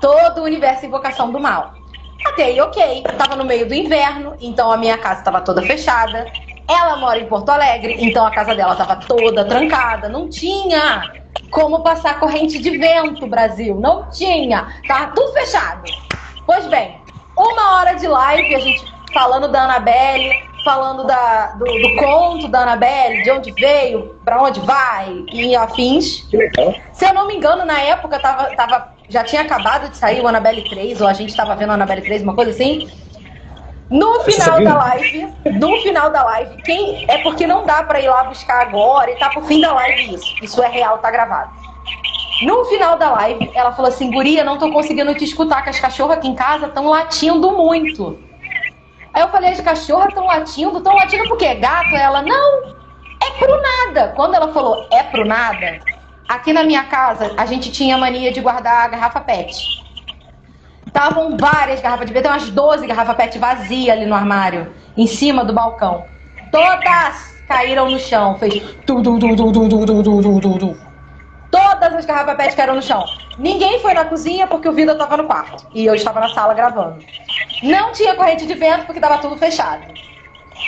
[0.00, 1.74] Todo o universo Invocação do Mal.
[2.24, 3.02] Até aí, ok.
[3.16, 6.26] Tava no meio do inverno, então a minha casa estava toda fechada.
[6.68, 10.08] Ela mora em Porto Alegre, então a casa dela estava toda trancada.
[10.08, 11.12] Não tinha
[11.50, 13.76] como passar corrente de vento, Brasil.
[13.76, 14.66] Não tinha.
[14.88, 15.84] Tava tudo fechado.
[16.44, 17.00] Pois bem,
[17.36, 20.30] uma hora de live, a gente falando da Annabelle,
[20.62, 26.20] falando da, do, do conto da Annabelle, de onde veio, pra onde vai e afins.
[26.28, 26.74] Que legal.
[26.92, 30.28] Se eu não me engano, na época tava, tava, já tinha acabado de sair o
[30.28, 32.90] Annabelle 3, ou a gente tava vendo o Annabelle 3, uma coisa assim.
[33.88, 38.08] No final da live, no final da live, quem é porque não dá pra ir
[38.08, 40.34] lá buscar agora e tá pro fim da live isso.
[40.42, 41.52] Isso é real, tá gravado.
[42.42, 45.80] No final da live, ela falou assim: Guria, não tô conseguindo te escutar, que as
[45.80, 48.25] cachorras aqui em casa estão latindo muito.
[49.16, 50.76] Aí eu falei: as cachorras estão latindo?
[50.76, 51.54] Estão latindo por quê?
[51.54, 51.96] Gato?
[51.96, 52.76] Ela: Não,
[53.22, 54.12] é pro nada.
[54.14, 55.80] Quando ela falou é pro nada,
[56.28, 59.56] aqui na minha casa a gente tinha mania de guardar a garrafa PET.
[60.86, 65.46] Estavam várias garrafas de tem umas 12 garrafas PET vazias ali no armário, em cima
[65.46, 66.04] do balcão.
[66.52, 70.85] Todas caíram no chão, fez tu, tu, tu, tu, tu, tu, tu, tu, tu, tu.
[71.50, 73.04] Todas as garrafas PET caíram no chão.
[73.38, 75.66] Ninguém foi na cozinha porque o Vida estava no quarto.
[75.72, 77.04] E eu estava na sala gravando.
[77.62, 79.84] Não tinha corrente de vento porque estava tudo fechado.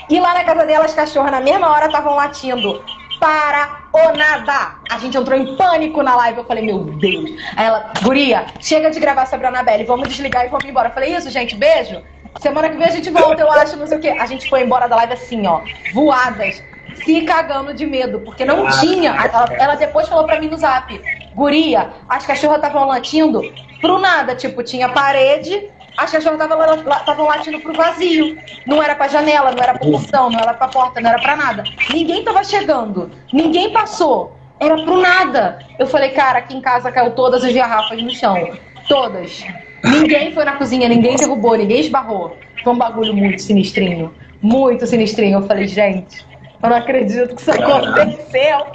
[0.09, 2.83] E lá na casa dela, as cachorras, na mesma hora, estavam latindo.
[3.19, 4.77] Para ou nada.
[4.91, 6.39] A gente entrou em pânico na live.
[6.39, 7.31] Eu falei, meu Deus.
[7.57, 9.85] Aí ela, Guria, chega de gravar sobre a Anabelle.
[9.85, 10.89] Vamos desligar e vamos embora.
[10.89, 12.01] Eu falei, isso, gente, beijo.
[12.41, 14.11] Semana que vem a gente volta, eu acho, não sei o quê.
[14.11, 15.61] A gente foi embora da live assim, ó,
[15.93, 16.63] voadas,
[17.05, 19.11] se cagando de medo, porque não ah, tinha.
[19.11, 21.01] Ela, ela, depois falou pra mim no zap:
[21.35, 23.43] Guria, as cachorras estavam latindo
[23.81, 24.35] pro nada.
[24.35, 28.37] Tipo, tinha parede, as cachorras estavam latindo pro vazio.
[28.67, 31.37] Não era pra janela, não era pra portão, não era pra porta, não era pra
[31.37, 31.65] nada.
[31.91, 34.37] Ninguém tava chegando, ninguém passou.
[34.61, 35.59] Era pro nada.
[35.79, 38.51] Eu falei, cara, aqui em casa caiu todas as garrafas no chão.
[38.89, 39.45] Todas.
[39.85, 42.37] Ninguém foi na cozinha, ninguém derrubou, ninguém esbarrou.
[42.63, 44.13] Foi um bagulho muito sinistrinho.
[44.43, 45.39] Muito sinistrinho.
[45.39, 46.25] Eu falei, gente,
[46.63, 48.67] eu não acredito que isso aconteceu.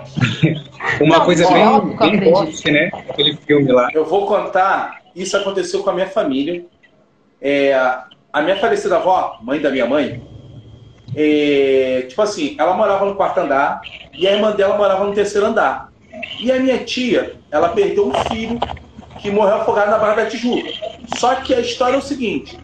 [1.01, 2.89] Uma não, coisa bem, bem forte, né?
[3.09, 3.89] Aquele filme lá.
[3.93, 6.65] Eu vou contar, isso aconteceu com a minha família.
[7.41, 10.21] É, a minha falecida avó, mãe da minha mãe,
[11.15, 13.81] é, tipo assim, ela morava no quarto andar
[14.13, 15.91] e a irmã dela morava no terceiro andar.
[16.39, 18.59] E a minha tia, ela perdeu um filho
[19.19, 20.69] que morreu afogado na Barra da Tijuca.
[21.17, 22.57] Só que a história é o seguinte: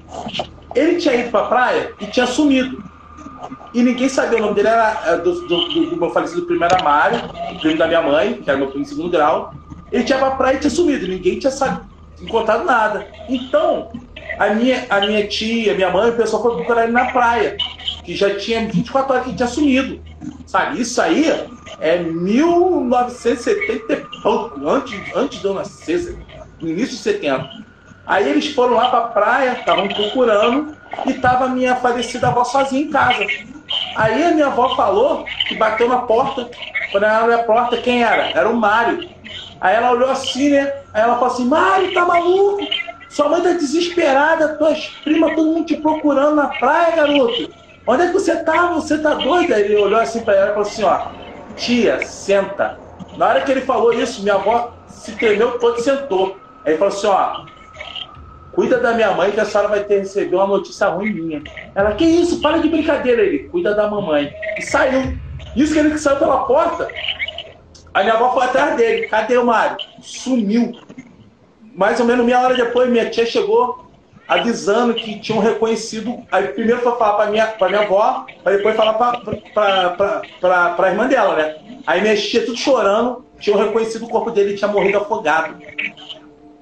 [0.75, 2.88] ele tinha ido para a praia e tinha sumido.
[3.73, 6.63] E ninguém sabia, o nome dele era é, do, do, do, do meu falecido primo
[6.63, 7.19] era Mário,
[7.59, 9.53] primo da minha mãe, que era meu primo de segundo grau.
[9.91, 11.81] Ele tinha para a praia e tinha sumido, ninguém tinha sabe,
[12.21, 13.07] encontrado nada.
[13.27, 13.91] Então,
[14.37, 17.57] a minha, a minha tia, minha mãe, o pessoal foi procurar ele na praia,
[18.03, 19.99] que já tinha 24 horas que tinha sumido.
[20.45, 21.25] Sabe, isso aí
[21.79, 26.17] é 1970 e pouco, antes, antes de eu nascer
[26.59, 27.47] no início de setembro.
[28.09, 32.43] Aí eles foram lá para a praia, estavam procurando, e estava a minha falecida avó
[32.43, 33.23] sozinha em casa.
[33.95, 36.49] Aí a minha avó falou que bateu na porta.
[36.91, 38.31] Quando ela abriu a porta, quem era?
[38.31, 39.07] Era o Mário.
[39.61, 40.73] Aí ela olhou assim, né?
[40.91, 42.67] Aí ela falou assim: Mário, tá maluco?
[43.09, 47.53] Sua mãe tá desesperada, tuas primas, todo mundo te procurando na praia, garoto.
[47.85, 48.73] Onde é que você tá?
[48.73, 49.59] Você tá doida?
[49.59, 50.99] Ele olhou assim para ela e falou assim: ó,
[51.55, 52.79] tia, senta.
[53.17, 56.37] Na hora que ele falou isso, minha avó se tremeu todo e sentou.
[56.65, 57.45] Aí ele falou assim, ó,
[58.53, 61.43] cuida da minha mãe que a senhora vai ter receber uma notícia ruim minha.
[61.75, 62.41] Ela, que isso?
[62.41, 63.21] Para de brincadeira.
[63.21, 64.31] Ele, cuida da mamãe.
[64.57, 65.17] E saiu.
[65.55, 66.87] Isso que ele saiu pela porta,
[67.93, 69.07] a minha avó foi atrás dele.
[69.07, 69.77] Cadê o Mário?
[70.01, 70.73] Sumiu.
[71.73, 73.89] Mais ou menos meia hora depois, minha tia chegou
[74.27, 76.23] avisando que tinham reconhecido.
[76.31, 81.07] Aí primeiro foi falar para minha, pra minha avó, para depois falar para a irmã
[81.07, 81.55] dela, né?
[81.87, 85.55] Aí minha tia tudo chorando, tinham reconhecido o corpo dele e tinha morrido afogado.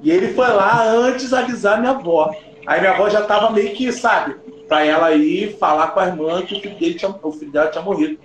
[0.02, 2.36] E ele foi lá antes avisar minha avó.
[2.66, 4.36] Aí minha avó já tava meio que, sabe,
[4.68, 7.70] para ela ir falar com a irmã que o filho, dele tinha, o filho dela
[7.70, 8.20] tinha morrido.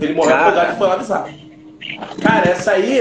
[0.00, 1.28] Ele morreu afogado e foi lá avisar.
[2.20, 3.00] Cara, essa aí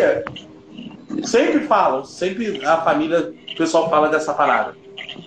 [1.23, 4.75] sempre falam, sempre a família, o pessoal fala dessa parada.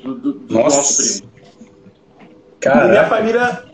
[0.03, 1.35] Do, do, do nosso primo.
[2.61, 2.89] Cara.
[2.89, 3.65] minha família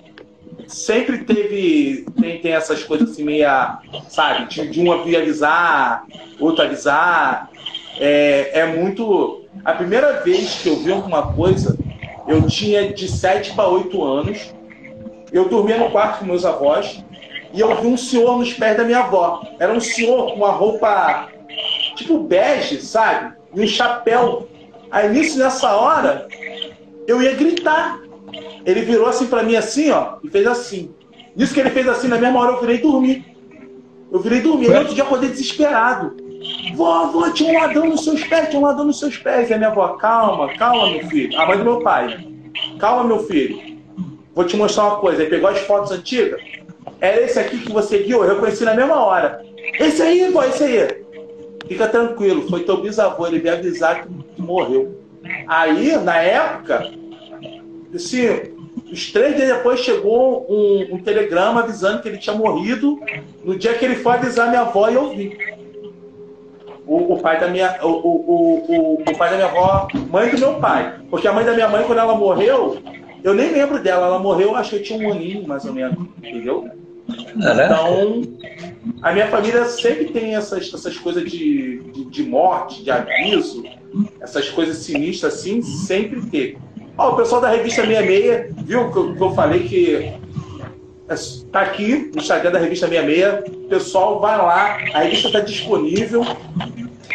[0.67, 2.05] sempre teve.
[2.21, 3.79] Tem, tem essas coisas assim, meia.
[4.09, 4.47] Sabe?
[4.47, 6.05] De, de um avisar,
[6.41, 7.49] outro avisar
[8.01, 9.45] é, é muito.
[9.65, 11.79] A primeira vez que eu vi alguma coisa,
[12.27, 14.55] eu tinha de 7 para 8 anos.
[15.31, 17.05] Eu dormia no quarto com meus avós
[17.53, 19.43] e eu vi um senhor nos pés da minha avó.
[19.59, 21.29] Era um senhor com uma roupa
[21.95, 23.35] tipo bege, sabe?
[23.55, 24.49] E um chapéu.
[24.91, 26.27] Aí nisso, nessa hora,
[27.07, 28.01] eu ia gritar.
[28.65, 30.91] Ele virou assim para mim assim, ó, e fez assim.
[31.37, 33.25] Nisso que ele fez assim, na mesma hora eu virei dormir.
[34.11, 34.71] Eu virei dormir.
[34.71, 36.17] E outro dia acordei desesperado.
[36.75, 39.51] Vó, vó, tinha um ladrão nos seus pés, tinha um ladrão nos seus pés.
[39.51, 41.39] E a minha avó, calma, calma, meu filho.
[41.39, 42.27] A mãe do meu pai.
[42.79, 43.79] Calma, meu filho.
[44.35, 45.23] Vou te mostrar uma coisa.
[45.23, 46.41] Ele pegou as fotos antigas.
[47.01, 49.45] Era esse aqui que você guiou, eu reconheci na mesma hora.
[49.79, 51.05] Esse aí, vó, esse aí.
[51.67, 54.99] Fica tranquilo, foi teu bisavô, ele veio avisar que, que morreu.
[55.47, 56.91] Aí, na época,
[57.95, 58.27] assim,
[58.91, 62.99] os três dias depois chegou um, um, telegrama avisando que ele tinha morrido
[63.45, 65.60] no dia que ele foi avisar minha avó e eu vi
[66.91, 70.39] o, o, pai da minha o, o, o, o pai da minha avó, mãe do
[70.39, 70.99] meu pai.
[71.09, 72.79] Porque a mãe da minha mãe, quando ela morreu,
[73.23, 74.09] eu nem lembro dela.
[74.09, 75.97] Ela morreu, acho que eu tinha um aninho, mais ou menos.
[76.19, 76.69] Entendeu?
[77.09, 78.23] É, então,
[79.03, 83.63] a minha família sempre tem essas, essas coisas de, de, de morte, de aviso,
[84.21, 86.59] essas coisas sinistras assim, sempre teve.
[86.99, 90.13] Ó, o pessoal da revista 66, viu que eu, que eu falei que
[91.11, 93.67] Está aqui no Instagram da revista 66.
[93.69, 94.79] Pessoal, vai lá.
[94.95, 96.23] A revista está disponível.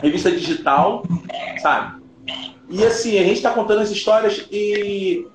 [0.02, 1.06] Revista digital,
[1.62, 2.04] sabe?
[2.70, 4.46] E assim, a gente está contando as histórias.
[4.52, 5.26] E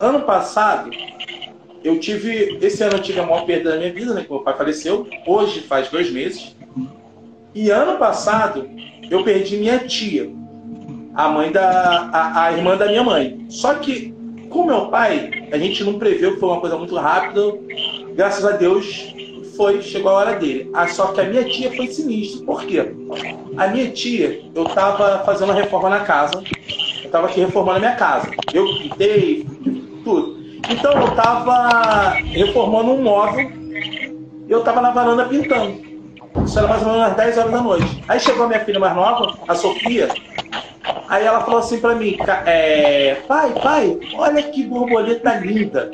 [0.00, 0.90] ano passado,
[1.84, 2.58] eu tive.
[2.60, 4.24] Esse ano eu tive a maior perda da minha vida, né?
[4.24, 5.06] Que meu pai faleceu.
[5.24, 6.56] Hoje faz dois meses.
[7.54, 8.68] E ano passado,
[9.08, 10.28] eu perdi minha tia,
[11.14, 12.10] a mãe da.
[12.12, 13.46] a, a irmã da minha mãe.
[13.48, 14.12] Só que,
[14.50, 17.42] com meu pai, a gente não preveu que foi uma coisa muito rápida.
[18.18, 19.14] Graças a Deus,
[19.56, 20.68] foi, chegou a hora dele.
[20.74, 22.44] Ah, só que a minha tia foi sinistra.
[22.44, 22.92] Por quê?
[23.56, 26.42] A minha tia, eu tava fazendo uma reforma na casa.
[27.04, 28.28] Eu tava aqui reformando a minha casa.
[28.52, 29.46] Eu pintei,
[30.02, 30.36] tudo.
[30.68, 33.52] Então eu tava reformando um móvel
[34.48, 35.80] e eu tava na varanda pintando.
[36.44, 38.04] Isso era mais ou menos às 10 horas da noite.
[38.08, 40.08] Aí chegou a minha filha mais nova, a Sofia.
[41.08, 45.88] Aí ela falou assim pra mim, é, pai, pai, olha que borboleta linda.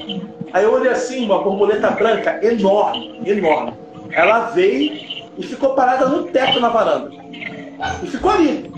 [0.55, 3.73] Aí eu olhei assim, uma borboleta branca enorme, enorme.
[4.13, 4.93] Ela veio
[5.37, 7.11] e ficou parada no teto na varanda.
[8.01, 8.71] E ficou ali.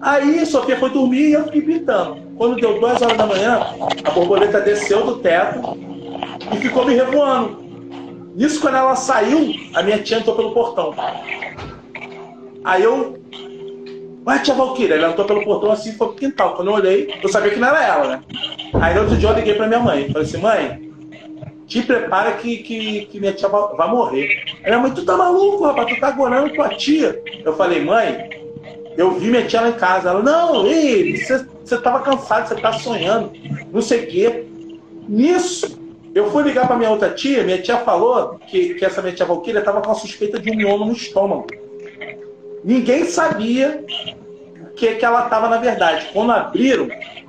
[0.00, 2.22] Aí Sofia foi dormir e eu fiquei pintando.
[2.36, 3.66] Quando deu duas horas da manhã,
[4.04, 5.76] a borboleta desceu do teto
[6.52, 7.66] e ficou me revoando.
[8.36, 10.94] Nisso, quando ela saiu, a minha tia entrou pelo portão.
[12.64, 13.18] Aí eu.
[14.26, 16.56] Ué, tia Valquíria, ela entrou pelo portão assim foi pro quintal.
[16.56, 18.22] Quando eu olhei, eu sabia que não era ela, né?
[18.74, 20.10] Aí no outro dia eu liguei pra minha mãe.
[20.10, 20.92] Falei assim, mãe,
[21.68, 24.42] te prepara que, que, que minha tia vai morrer.
[24.64, 27.22] Aí minha mãe, tu tá maluco, rapaz, tu tá agorando tua tia.
[27.44, 28.28] Eu falei, mãe,
[28.96, 30.10] eu vi minha tia lá em casa.
[30.10, 33.30] Ela, não, ei, você, tava cansado, você tá sonhando,
[33.72, 34.44] não sei o quê.
[35.08, 35.78] Nisso,
[36.12, 39.24] eu fui ligar para minha outra tia, minha tia falou que, que essa minha tia
[39.24, 41.46] Valquíria estava com a suspeita de um mioma no estômago.
[42.66, 43.84] Ninguém sabia
[44.60, 46.08] o que, que ela estava na verdade.
[46.12, 46.88] Quando abriram,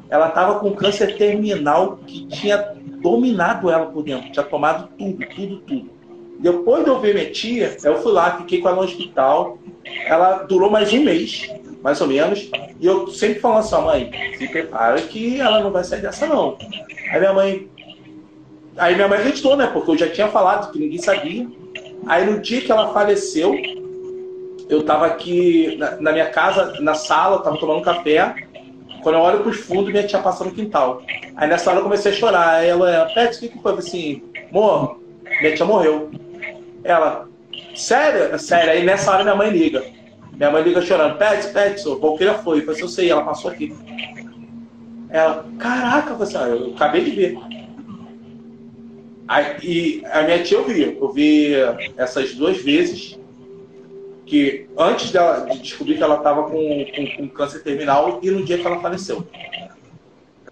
[0.10, 5.58] ela estava com câncer terminal que tinha dominado ela por dentro, tinha tomado tudo, tudo,
[5.60, 5.92] tudo.
[6.40, 9.60] Depois de eu ver minha tia, eu fui lá, fiquei com ela no hospital.
[10.08, 11.48] Ela durou mais um mês,
[11.84, 12.50] mais ou menos.
[12.80, 16.58] E eu sempre falando assim, mãe, se prepara que ela não vai sair dessa não.
[17.12, 17.70] Aí minha mãe
[18.76, 19.68] Aí minha mãe acreditou, né?
[19.68, 21.48] Porque eu já tinha falado que ninguém sabia.
[22.06, 23.54] Aí no dia que ela faleceu,
[24.70, 28.36] eu tava aqui na, na minha casa, na sala, tava tomando café.
[29.02, 31.02] Quando eu olho pros fundos, minha tia passa no quintal.
[31.36, 32.56] Aí nessa hora eu comecei a chorar.
[32.56, 33.72] Aí ela, Pet, o que, que foi?
[33.72, 35.00] Eu assim, amor,
[35.42, 36.12] minha tia morreu.
[36.84, 37.28] Ela,
[37.76, 38.38] sério?
[38.38, 38.72] Sério.
[38.72, 39.84] Aí nessa hora minha mãe liga.
[40.34, 42.60] Minha mãe liga chorando, Pet, Pet, Valqueira foi.
[42.60, 43.76] Eu falei, assim, eu sei, ela passou aqui.
[45.10, 47.40] Ela, caraca, você, assim, eu acabei de ver.
[49.28, 51.54] Aí, e a minha tia eu vi, eu vi
[51.98, 53.18] essas duas vezes
[54.28, 58.44] que antes dela, de descobrir que ela estava com, com, com, câncer terminal e no
[58.44, 59.26] dia que ela faleceu.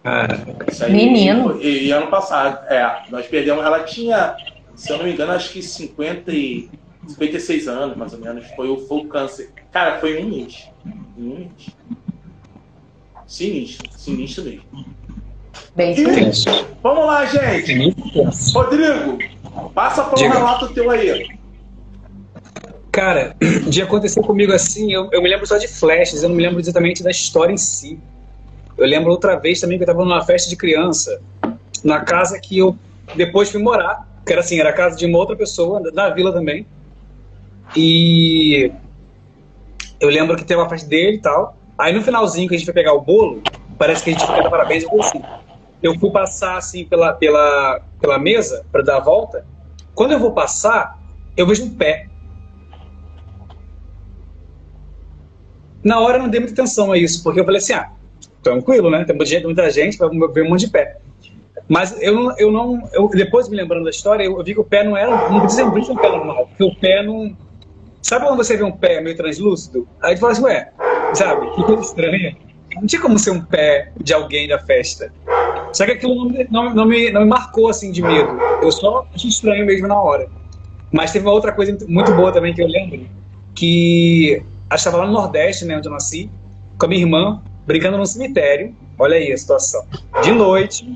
[0.03, 1.59] Aí, Menino.
[1.61, 4.35] E, e, ano passado, é, nós perdemos, ela tinha,
[4.75, 6.69] se eu não me engano, acho que 50 e,
[7.07, 9.51] 56 anos, mais ou menos, foi o, foi o câncer.
[9.71, 10.69] Cara, foi um mês.
[11.17, 11.49] Um mês.
[13.27, 14.63] Sinistro, sinistro mesmo.
[15.75, 16.03] Bem e,
[16.81, 17.93] Vamos lá, gente.
[18.53, 19.17] Rodrigo,
[19.73, 21.27] passa para um relato teu aí.
[22.95, 23.35] Cara,
[23.67, 26.61] de acontecer comigo assim, eu, eu me lembro só de flashes, eu não me lembro
[26.61, 27.99] exatamente da história em si.
[28.77, 31.21] Eu lembro outra vez também que eu estava numa festa de criança,
[31.83, 32.77] na casa que eu
[33.13, 36.31] depois fui morar, que era assim, era a casa de uma outra pessoa, na vila
[36.31, 36.65] também.
[37.75, 38.71] E
[39.99, 41.57] eu lembro que teve uma festa dele e tal.
[41.77, 43.43] Aí no finalzinho que a gente foi pegar o bolo,
[43.77, 45.21] parece que a gente foi dar parabéns eu assim,
[45.83, 49.45] eu fui passar assim pela, pela, pela mesa para dar a volta.
[49.93, 50.97] Quando eu vou passar,
[51.35, 52.07] eu vejo um pé.
[55.85, 57.91] Na hora eu não dei muita atenção a isso, porque eu falei assim: ah,
[58.41, 59.05] tranquilo, né?
[59.05, 60.97] Tem muita gente, vai ver um monte de pé.
[61.69, 64.83] Mas eu eu não eu, depois me lembrando da história, eu, vi que o pé
[64.83, 67.37] não era, não precisa ser um pé normal, porque o pé não.
[68.01, 69.87] Sabe quando você vê um pé meio translúcido?
[70.01, 70.71] Aí tu fala assim, ué,
[71.13, 72.35] sabe, que coisa estranha.
[72.75, 75.11] Não tinha como ser um pé de alguém da festa.
[75.71, 78.37] Só que aquilo não, não, não, me, não me marcou assim de medo.
[78.61, 80.27] Eu só achei estranho mesmo na hora.
[80.91, 83.07] Mas teve uma outra coisa muito boa também que eu lembro,
[83.55, 84.43] que
[84.81, 86.29] estava lá no Nordeste, né, onde eu nasci,
[86.77, 88.75] com a minha irmã, brincando no cemitério.
[88.97, 89.85] Olha aí a situação.
[90.23, 90.87] De noite,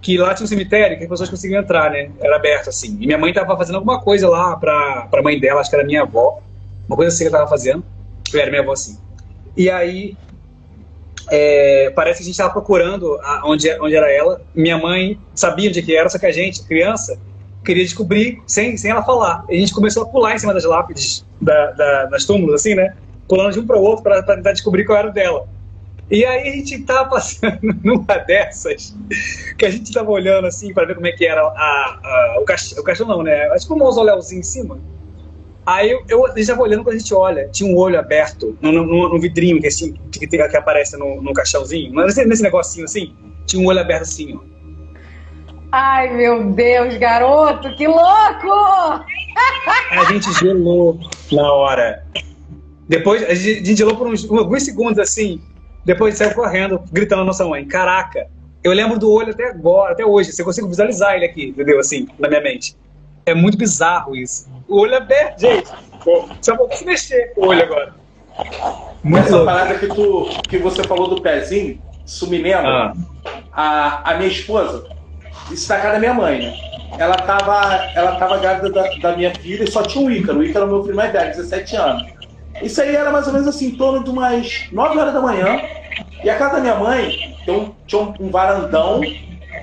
[0.00, 2.10] que lá tinha um cemitério que as pessoas conseguiam entrar, né?
[2.20, 2.96] Era aberto assim.
[3.00, 5.84] E minha mãe estava fazendo alguma coisa lá para a mãe dela, acho que era
[5.84, 6.40] minha avó.
[6.88, 7.84] Uma coisa assim que ela estava fazendo.
[8.34, 8.98] Era minha avó assim.
[9.56, 10.16] E aí
[11.30, 14.42] é, parece que a gente estava procurando a, onde, onde era ela.
[14.54, 17.18] Minha mãe sabia onde que era, só que a gente, criança,
[17.64, 19.44] queria descobrir sem, sem ela falar.
[19.48, 22.74] E a gente começou a pular em cima das lápides, da, da, das túmulos, assim,
[22.74, 22.94] né?
[23.28, 25.48] Pulando de um para o outro para tentar descobrir qual era o dela.
[26.10, 28.94] E aí a gente estava passando numa dessas,
[29.56, 32.44] que a gente estava olhando assim para ver como é que era a, a, o,
[32.44, 33.48] caixão, o caixão, não, né?
[33.50, 34.78] Acho que um mausoléuzinho em cima.
[35.64, 39.08] Aí eu, eu estava olhando quando a gente olha, tinha um olho aberto no, no,
[39.08, 43.14] no vidrinho que, assim, que, que, aparece no, no caixãozinho, mas nesse negocinho assim,
[43.46, 44.51] tinha um olho aberto assim, ó.
[45.72, 48.50] Ai, meu Deus, garoto, que louco!
[49.90, 51.00] a gente gelou
[51.32, 52.04] na hora.
[52.86, 55.40] Depois, a gente gelou por uns, alguns segundos assim.
[55.82, 57.66] Depois saiu correndo, gritando a nossa mãe.
[57.66, 58.28] Caraca,
[58.62, 60.30] eu lembro do olho até agora, até hoje.
[60.32, 61.80] Você consegue visualizar ele aqui, entendeu?
[61.80, 62.76] Assim, na minha mente.
[63.24, 64.50] É muito bizarro isso.
[64.68, 65.70] O olho aberto, gente.
[66.42, 67.94] Só vou se mexer com o olho agora.
[69.02, 69.46] Muito Essa louco.
[69.46, 72.92] parada que, tu, que você falou do pezinho, isso me lembra.
[72.92, 72.94] Ah.
[73.52, 74.84] A, a minha esposa,
[75.66, 76.72] casa da minha mãe, né?
[76.98, 80.40] Ela tava, ela tava grávida da, da minha filha e só tinha o Ícaro.
[80.40, 82.12] O Ícaro é o meu filho mais velho, 17 anos.
[82.60, 85.60] Isso aí era mais ou menos assim, em torno de umas 9 horas da manhã.
[86.22, 89.00] E a casa da minha mãe tinha um, um, varandão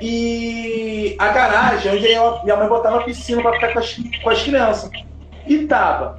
[0.01, 4.29] e a garagem onde eu, minha mãe botava a piscina para ficar com as, com
[4.29, 4.89] as crianças.
[5.47, 6.15] E tava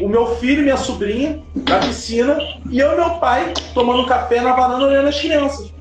[0.00, 2.38] o meu filho e minha sobrinha na piscina
[2.70, 5.73] e eu e meu pai tomando café na varanda olhando as crianças.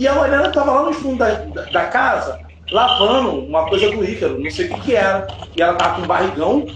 [0.00, 2.40] E a Mariana estava lá no fundo da, da, da, casa,
[2.72, 5.26] lavando uma coisa do Ícaro, não sei o que, que era.
[5.54, 6.66] E ela tava com um barrigão.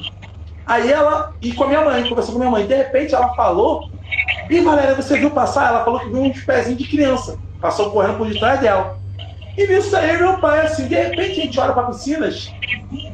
[0.66, 3.34] Aí ela, e com a minha mãe, conversando com a minha mãe, de repente ela
[3.34, 3.88] falou,
[4.50, 5.68] e Valéria, você viu passar?
[5.68, 7.38] Ela falou que viu uns pezinhos de criança.
[7.62, 8.98] Passou correndo por detrás dela.
[9.56, 12.52] E nisso aí, meu pai, assim, de repente a gente olha para piscinas,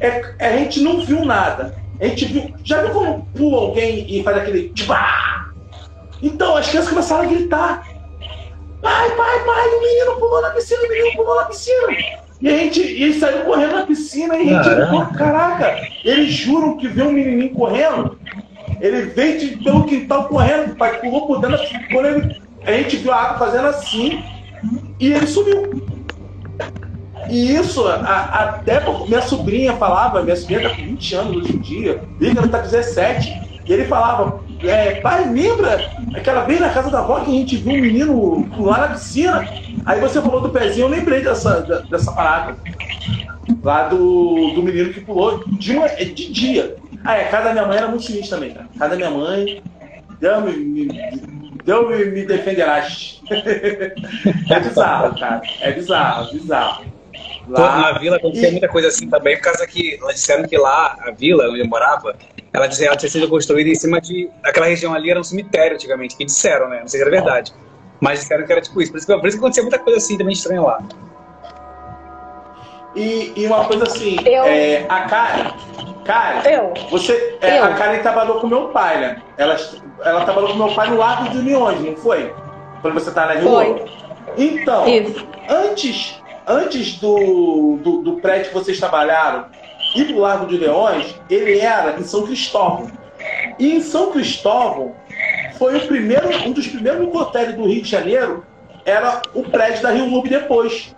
[0.01, 1.73] é, a gente não viu nada.
[2.01, 2.53] A gente viu.
[2.65, 4.73] Já viu como pula alguém e faz aquele.
[6.21, 8.00] Então as crianças começaram a gritar.
[8.81, 11.87] Pai, pai, pai, o menino pulou na piscina, o menino pulou na piscina.
[12.41, 15.17] E a gente e ele saiu correndo na piscina e a gente caraca.
[15.17, 18.17] caraca, eles juram que vê um menininho correndo.
[18.79, 21.59] Ele veio de, pelo quintal correndo, pai, pulou por dentro.
[21.91, 24.23] Quando ele, a gente viu a água fazendo assim
[24.99, 25.83] e ele sumiu.
[27.29, 31.59] E isso, a, até minha sobrinha falava, minha sobrinha está com 20 anos hoje em
[31.59, 36.89] dia, Lígia está com 17, e ele falava, é, pai, lembra aquela vez na casa
[36.89, 39.47] da avó que a gente viu um menino pular na piscina?
[39.85, 42.57] Aí você falou do pezinho, eu lembrei dessa, dessa parada.
[43.63, 46.75] Lá do, do menino que pulou de, uma, de dia.
[47.03, 48.67] Ah, é, a casa da minha mãe era muito sinistra também, cara.
[48.75, 49.63] A casa da minha mãe.
[50.19, 50.87] Deus me, me,
[51.65, 53.21] Deus me, me defenderás.
[53.29, 55.41] é bizarro, cara.
[55.61, 56.85] É bizarro, bizarro.
[57.47, 57.91] Lá...
[57.93, 58.51] Na vila acontecia e...
[58.51, 62.15] muita coisa assim também, por causa que disseram que lá, a vila onde eu morava,
[62.53, 64.29] ela, disse, ela tinha sido construída em cima de.
[64.43, 66.81] Aquela região ali era um cemitério antigamente, que disseram, né?
[66.81, 67.53] Não sei se era verdade.
[67.99, 68.91] Mas disseram que era tipo isso.
[68.91, 70.83] Por isso que, por isso que acontecia muita coisa assim também estranha lá.
[72.93, 74.43] E, e uma coisa assim, eu...
[74.43, 75.51] é, a Karen,
[76.03, 76.73] Karen, eu.
[76.89, 77.63] você, é, eu.
[77.63, 79.21] a Karen trabalhou com meu pai, né?
[79.37, 79.55] Ela,
[80.03, 82.33] ela trabalhou com meu pai no Lago de Uniões, não foi?
[82.81, 83.85] Quando você tá na Rio Foi.
[84.37, 85.25] Então, Isso.
[85.47, 89.45] antes antes do, do, do prédio que vocês trabalharam
[89.95, 92.91] ir para o Largo de Leões, ele era em São Cristóvão.
[93.59, 94.95] E em São Cristóvão
[95.57, 98.45] foi o primeiro, um dos primeiros hotéis do Rio de Janeiro,
[98.85, 100.95] era o prédio da Rio Lube depois.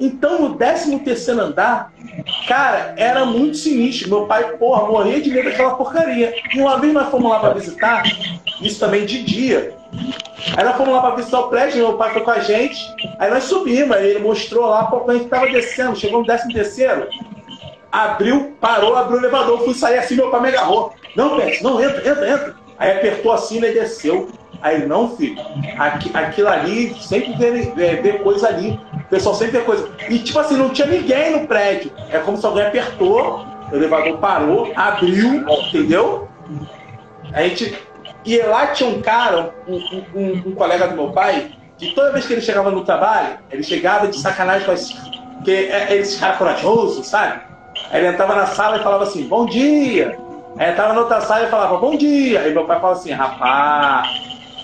[0.00, 1.92] Então, no 13 terceiro andar,
[2.46, 4.08] cara, era muito sinistro.
[4.08, 6.32] Meu pai, porra, morria de medo daquela porcaria.
[6.54, 8.04] E uma vez nós fomos lá para visitar,
[8.62, 9.76] isso também de dia,
[10.56, 12.94] Aí nós fomos lá para visitar o prédio, meu pai foi com a gente.
[13.18, 16.52] Aí nós subimos, aí ele mostrou lá, quando a gente tava descendo, chegou no décimo
[16.52, 17.08] terceiro,
[17.90, 20.92] abriu, parou, abriu o elevador, fui sair assim, meu pai me agarrou.
[21.16, 22.56] Não, Pet, não, entra, entra, entra.
[22.78, 24.28] Aí apertou assim e desceu.
[24.60, 25.40] Aí, não, filho,
[25.78, 28.78] aqui, aquilo ali, sempre vê, vê, vê, coisa ali.
[28.92, 29.88] O pessoal sempre vê coisa.
[30.08, 31.92] E tipo assim, não tinha ninguém no prédio.
[32.10, 36.28] É como se alguém apertou, o elevador parou, abriu, entendeu?
[37.32, 37.76] A gente
[38.24, 39.76] e lá tinha um cara, um,
[40.14, 43.62] um, um, colega do meu pai, que toda vez que ele chegava no trabalho, ele
[43.62, 44.94] chegava de sacanagem com esse,
[45.44, 47.47] que é, é corajoso, sabe?
[47.90, 50.18] Aí ele entrava na sala e falava assim, bom dia.
[50.56, 52.40] Aí entrava na outra sala e falava, bom dia.
[52.40, 54.08] Aí meu pai falava assim, rapaz,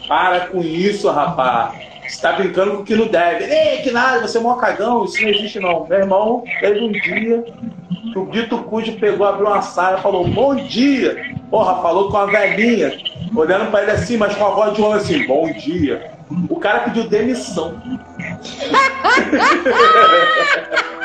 [0.06, 1.82] para com isso, rapaz.
[2.06, 3.44] Você tá brincando com o que não deve.
[3.44, 5.86] Ei, que nada, você é um cagão, isso não existe não.
[5.86, 7.42] Meu irmão, teve um dia
[8.12, 11.34] que o Dito Cujo pegou, abriu uma sala e falou, bom dia.
[11.50, 12.92] Porra, falou com a velhinha
[13.34, 16.12] olhando para ele assim, mas com a voz de homem assim, bom dia.
[16.48, 17.80] O cara pediu demissão.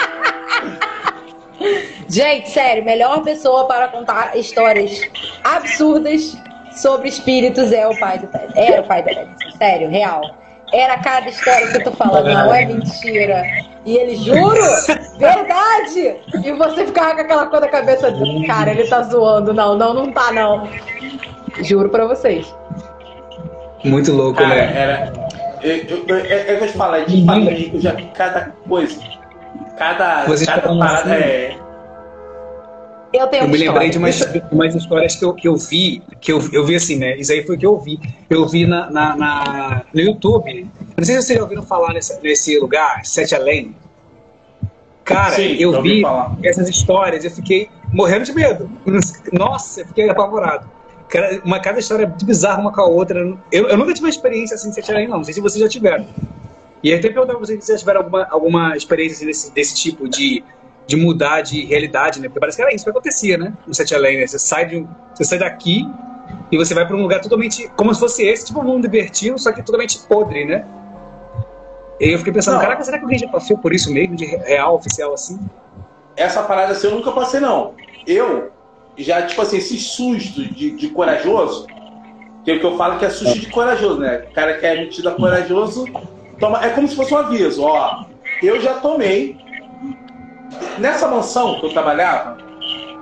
[2.07, 5.01] Gente, sério, melhor pessoa para contar histórias
[5.43, 6.37] absurdas
[6.71, 8.53] sobre espíritos é o pai do Ted.
[8.55, 9.57] Era o pai do Ted.
[9.57, 10.21] Sério, real.
[10.71, 13.43] Era cada história que eu tô falando, não é mentira.
[13.85, 14.59] E ele, juro,
[15.17, 16.17] verdade!
[16.43, 18.13] E você ficava com aquela coisa na cabeça,
[18.45, 19.53] cara, ele tá zoando.
[19.53, 20.69] Não, não, não tá, não.
[21.63, 22.53] Juro pra vocês.
[23.83, 24.73] Muito louco, Cara, né?
[24.75, 25.29] Era.
[25.61, 28.99] Eu, eu, eu, eu, eu te falar de família, eu já vi cada coisa.
[29.79, 31.23] Cada, Você cada parada assim?
[31.23, 31.57] é.
[33.13, 34.21] Eu tenho Eu me lembrei de umas,
[34.51, 37.15] umas histórias que eu, que eu vi, que eu, eu vi assim, né?
[37.17, 37.97] Isso aí foi o que eu vi.
[38.29, 40.69] Eu vi na, na, na no YouTube.
[40.97, 43.73] Não sei se vocês já ouviram falar nesse, nesse lugar, Sete Além.
[45.05, 46.03] Cara, Sim, eu vi
[46.43, 48.69] essas histórias, eu fiquei morrendo de medo.
[49.31, 50.69] Nossa, fiquei apavorado.
[51.43, 53.19] Uma cada história muito bizarra uma com a outra.
[53.51, 55.17] Eu, eu nunca tive uma experiência assim de Sete Além, não.
[55.17, 56.05] Não sei se vocês já tiveram.
[56.81, 60.43] E até perguntar pra vocês se já tiveram alguma, alguma experiência desse, desse tipo de,
[60.87, 62.27] de mudar de realidade, né?
[62.27, 63.53] Porque parece que era isso que acontecia, né?
[63.67, 64.27] No Sete Além, né?
[64.27, 65.85] Você sai, de, você sai daqui
[66.51, 69.37] e você vai para um lugar totalmente como se fosse esse, tipo um mundo divertido,
[69.37, 70.65] só que totalmente podre, né?
[71.99, 72.61] E eu fiquei pensando, não.
[72.61, 75.37] caraca, será que alguém já passou por isso mesmo, de real, oficial, assim?
[76.15, 77.73] Essa parada assim eu nunca passei, não.
[78.07, 78.51] Eu,
[78.97, 81.67] já, tipo assim, esse susto de, de corajoso,
[82.43, 84.25] que é o que eu falo que é susto de corajoso, né?
[84.29, 85.85] O cara que é metido a corajoso,
[86.39, 88.05] toma, é como se fosse um aviso, ó.
[88.41, 89.37] Eu já tomei.
[90.77, 92.37] Nessa mansão que eu trabalhava,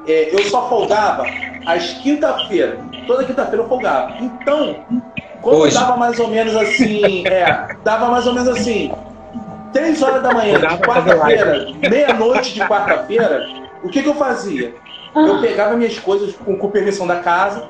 [0.08, 1.26] é, eu só folgava
[1.66, 2.78] às quinta-feira.
[3.06, 4.18] Toda quinta-feira eu folgava.
[4.20, 4.84] Então,
[5.42, 5.76] quando Hoje.
[5.76, 8.92] dava mais ou menos assim, é, dava mais ou menos assim,
[9.72, 13.48] três horas da manhã de quarta-feira, meia-noite de quarta-feira,
[13.84, 14.74] o que, que eu fazia?
[15.16, 15.42] Eu ah.
[15.42, 17.68] pegava minhas coisas com, com permissão da casa,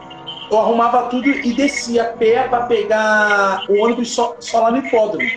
[0.49, 4.77] eu arrumava tudo e descia a pé para pegar o ônibus só, só lá no
[4.77, 5.27] hipódromo.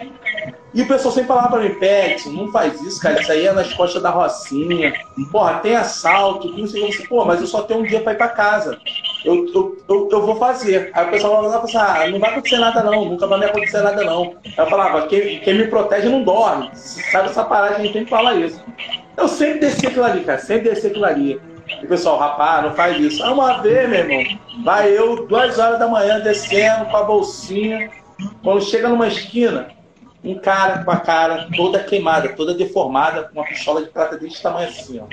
[0.72, 3.52] E o pessoal sempre falava pra mim, Pet, não faz isso, cara, isso aí é
[3.52, 4.92] nas costas da Rocinha.
[5.32, 7.08] Porra, tem assalto, não sei o que.
[7.08, 8.78] Pô, mas eu só tenho um dia pra ir pra casa.
[9.24, 10.92] Eu, eu, eu, eu vou fazer.
[10.94, 13.80] Aí o pessoal falava assim, ah, não vai acontecer nada não, nunca vai me acontecer
[13.80, 14.36] nada não.
[14.44, 16.70] Aí eu falava, quem, quem me protege não dorme.
[16.74, 18.62] Sabe essa parada, a gente tem que falar isso.
[19.16, 21.40] Eu sempre desci aquilo ali, cara, sempre desci aquilo ali.
[21.82, 23.22] E o pessoal, rapaz, não faz isso.
[23.24, 27.90] Ah, uma vez, meu irmão, vai eu, duas horas da manhã, descendo com a bolsinha.
[28.42, 29.68] Quando chega numa esquina,
[30.22, 34.42] um cara com a cara toda queimada, toda deformada, com uma pistola de prata desse
[34.42, 35.06] tamanho assim, ó.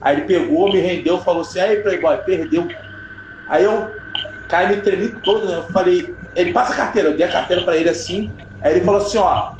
[0.00, 2.66] Aí ele pegou, me rendeu, falou assim, aí, Playboy, perdeu.
[3.48, 3.90] Aí eu
[4.48, 5.56] caí, me tremi todo, né?
[5.56, 8.30] Eu falei, ele passa a carteira, eu dei a carteira pra ele assim,
[8.62, 9.52] aí ele falou assim, ó,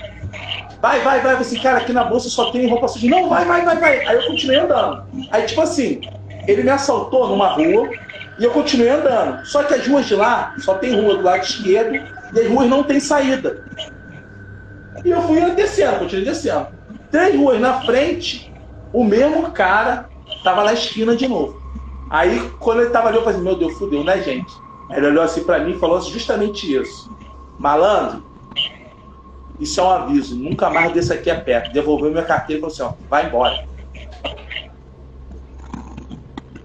[0.81, 3.09] vai, vai, vai, assim, cara, aqui na bolsa só tem roupa suja.
[3.09, 4.07] Não, vai, vai, vai, vai.
[4.07, 5.05] Aí eu continuei andando.
[5.31, 6.01] Aí, tipo assim,
[6.47, 7.91] ele me assaltou numa rua
[8.39, 9.45] e eu continuei andando.
[9.45, 11.95] Só que as ruas de lá só tem rua do lado esquerdo
[12.33, 13.63] e as ruas não tem saída.
[15.05, 16.67] E eu fui descendo, continuei descendo.
[17.11, 18.53] Três ruas na frente,
[18.93, 20.09] o mesmo cara
[20.45, 21.61] tava na esquina de novo.
[22.11, 24.53] Aí, quando ele tava ali, eu falei, meu Deus, fudeu, né, gente?
[24.91, 27.11] Aí ele olhou assim pra mim e falou justamente isso.
[27.59, 28.25] Malandro,
[29.61, 31.73] isso é um aviso, nunca mais desse aqui é perto.
[31.73, 33.65] Devolveu minha carteira e falou assim, ó, vai embora.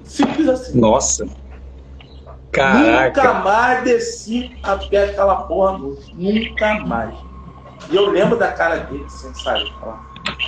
[0.03, 0.79] Simples assim.
[0.79, 1.27] Nossa.
[2.51, 3.21] Caraca.
[3.21, 5.77] Nunca mais desci a pé daquela porra,
[6.13, 7.13] nunca mais.
[7.89, 9.71] E eu lembro da cara dele, assim, sabe?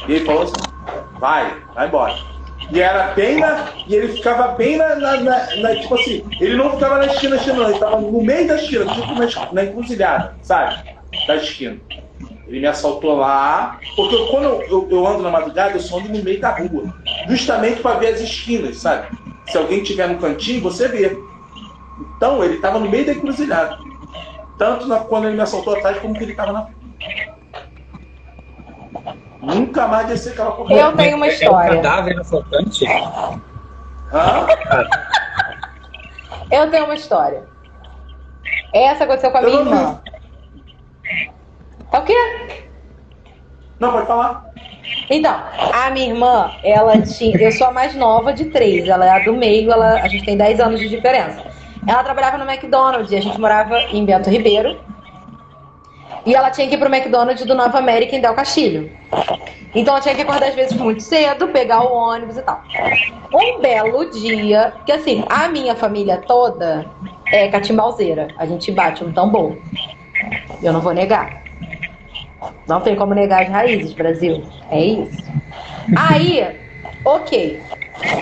[0.07, 0.53] E ele falou assim:
[1.19, 2.15] vai, vai embora.
[2.71, 3.69] E era bem na.
[3.88, 7.35] E ele ficava bem na, na, na, na Tipo assim, ele não ficava na esquina,
[7.35, 10.75] esquina, não, ele estava no meio da esquina, tipo na, na encruzilhada, sabe?
[11.27, 11.79] Da esquina.
[12.47, 16.09] Ele me assaltou lá, porque eu, quando eu, eu, ando na madrugada, eu só ando
[16.09, 16.93] no meio da rua.
[17.27, 19.07] Justamente para ver as esquinas, sabe?
[19.47, 21.17] Se alguém tiver no cantinho, você vê.
[22.15, 23.77] Então, ele estava no meio da encruzilhada.
[24.57, 26.67] Tanto na, quando ele me assaltou atrás, como que ele estava na
[29.41, 30.73] Nunca mais descer aquela porra.
[30.73, 31.69] Eu tenho uma história.
[31.69, 32.85] É um cadáver assaltante?
[34.11, 34.47] Hã?
[36.51, 37.43] Eu tenho uma história.
[38.73, 40.01] Essa aconteceu com a minha irmã.
[41.91, 42.67] Tá o quê?
[43.79, 44.45] Não, pode falar.
[45.09, 45.39] Então,
[45.73, 47.37] a minha irmã, ela tinha.
[47.37, 50.25] Eu sou a mais nova de três, ela é a do meio, ela, a gente
[50.25, 51.43] tem 10 anos de diferença.
[51.85, 54.79] Ela trabalhava no McDonald's e a gente morava em Bento Ribeiro.
[56.28, 58.91] E ela tinha que ir pro McDonald's do Nova América em Del Castilho.
[59.73, 62.61] Então ela tinha que acordar às vezes muito cedo, pegar o ônibus e tal.
[63.34, 66.86] Um belo dia, que assim, a minha família toda
[67.32, 68.28] é catimbalzeira.
[68.38, 69.57] A gente bate um tambor.
[70.61, 71.43] Eu não vou negar.
[72.67, 74.43] Não tem como negar as raízes, Brasil.
[74.69, 75.23] É isso.
[75.95, 76.45] Aí,
[77.05, 77.61] ok.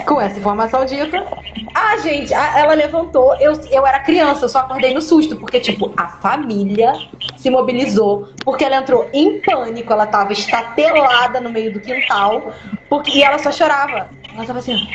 [0.06, 1.26] Com essa informação dita,
[1.74, 5.92] a gente, ela levantou, eu, eu era criança, eu só acordei no susto, porque, tipo,
[5.98, 6.94] a família
[7.38, 12.54] se mobilizou, porque ela entrou em pânico, ela tava estatelada no meio do quintal,
[12.90, 14.10] porque, e ela só chorava.
[14.34, 14.88] Ela tava assim,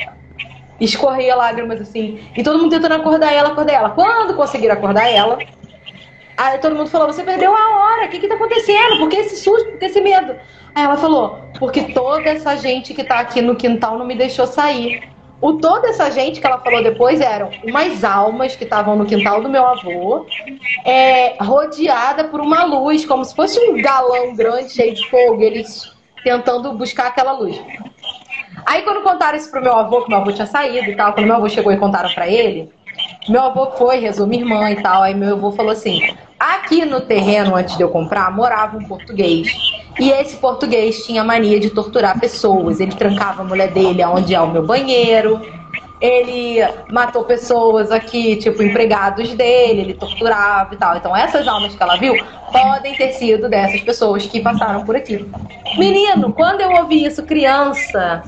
[0.81, 3.91] escorria lágrimas assim, e todo mundo tentando acordar ela, acordar ela.
[3.91, 5.39] Quando conseguiram acordar ela,
[6.41, 8.97] Aí todo mundo falou: Você perdeu a hora, o que que tá acontecendo?
[8.99, 9.73] Por que esse susto?
[9.73, 10.35] Por que esse medo?
[10.75, 14.47] Aí ela falou: Porque toda essa gente que tá aqui no quintal não me deixou
[14.47, 15.09] sair.
[15.41, 19.41] O toda essa gente que ela falou depois eram umas almas que estavam no quintal
[19.41, 20.27] do meu avô,
[20.85, 25.91] é, rodeada por uma luz, como se fosse um galão grande cheio de fogo, eles
[26.23, 27.59] tentando buscar aquela luz.
[28.67, 31.27] Aí quando contaram isso pro meu avô, que meu avô tinha saído e tal, quando
[31.27, 32.71] meu avô chegou e contaram para ele,
[33.29, 35.03] meu avô foi, rezou minha irmã e tal.
[35.03, 39.49] Aí meu avô falou assim: aqui no terreno, antes de eu comprar, morava um português.
[39.99, 42.81] E esse português tinha mania de torturar pessoas.
[42.81, 45.41] Ele trancava a mulher dele aonde é o meu banheiro.
[46.01, 50.97] ele matou pessoas aqui, tipo, empregados dele, ele torturava e tal.
[50.97, 52.15] Então, essas almas que ela viu
[52.51, 55.29] podem ter sido dessas pessoas que passaram por aqui.
[55.77, 58.23] Menino, quando eu ouvi isso criança,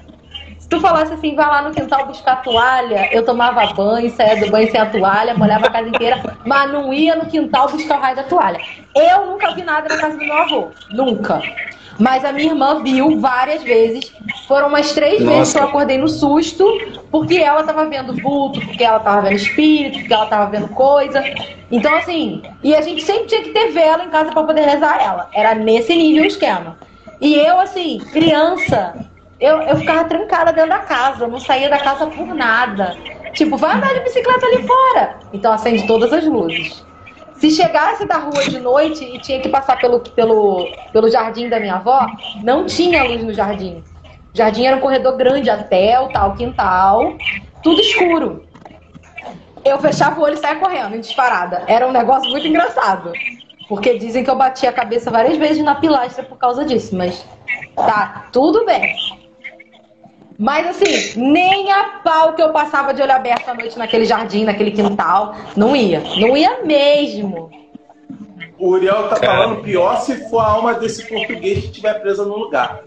[0.73, 4.70] tu falasse assim, vai lá no quintal buscar toalha, eu tomava banho, saía do banho
[4.70, 8.16] sem a toalha, molhava a casa inteira, mas não ia no quintal buscar o raio
[8.16, 8.59] da toalha.
[8.97, 10.68] Eu nunca vi nada na casa do meu avô.
[10.91, 11.43] Nunca.
[11.99, 14.14] Mas a minha irmã viu várias vezes.
[14.49, 15.37] Foram umas três Nossa.
[15.37, 16.66] vezes que eu acordei no susto,
[17.11, 21.23] porque ela tava vendo vulto, porque ela tava vendo espírito, porque ela tava vendo coisa.
[21.70, 25.03] Então, assim, e a gente sempre tinha que ter vela em casa pra poder rezar
[25.03, 25.29] ela.
[25.35, 26.79] Era nesse nível o esquema.
[27.20, 28.95] E eu, assim, criança,
[29.43, 32.97] eu, eu ficava trancada dentro da casa, não saía da casa por nada.
[33.32, 35.18] Tipo, vai andar de bicicleta ali fora.
[35.32, 36.86] Então acende todas as luzes.
[37.34, 41.59] Se chegasse da rua de noite e tinha que passar pelo, pelo, pelo jardim da
[41.59, 42.07] minha avó,
[42.45, 43.82] não tinha luz no jardim.
[44.32, 47.14] O jardim era um corredor grande até o tal quintal,
[47.64, 48.47] tudo escuro.
[49.64, 51.64] Eu fechava o olho e saia correndo, em disparada.
[51.66, 53.12] Era um negócio muito engraçado.
[53.68, 57.26] Porque dizem que eu bati a cabeça várias vezes na pilastra por causa disso, mas
[57.74, 58.95] tá tudo bem.
[60.43, 64.45] Mas assim, nem a pau que eu passava de olho aberto à noite naquele jardim,
[64.45, 66.03] naquele quintal, não ia.
[66.16, 67.49] Não ia mesmo.
[68.59, 69.26] O Uriel tá Cara.
[69.38, 72.80] falando pior se for a alma desse português que estiver presa no lugar.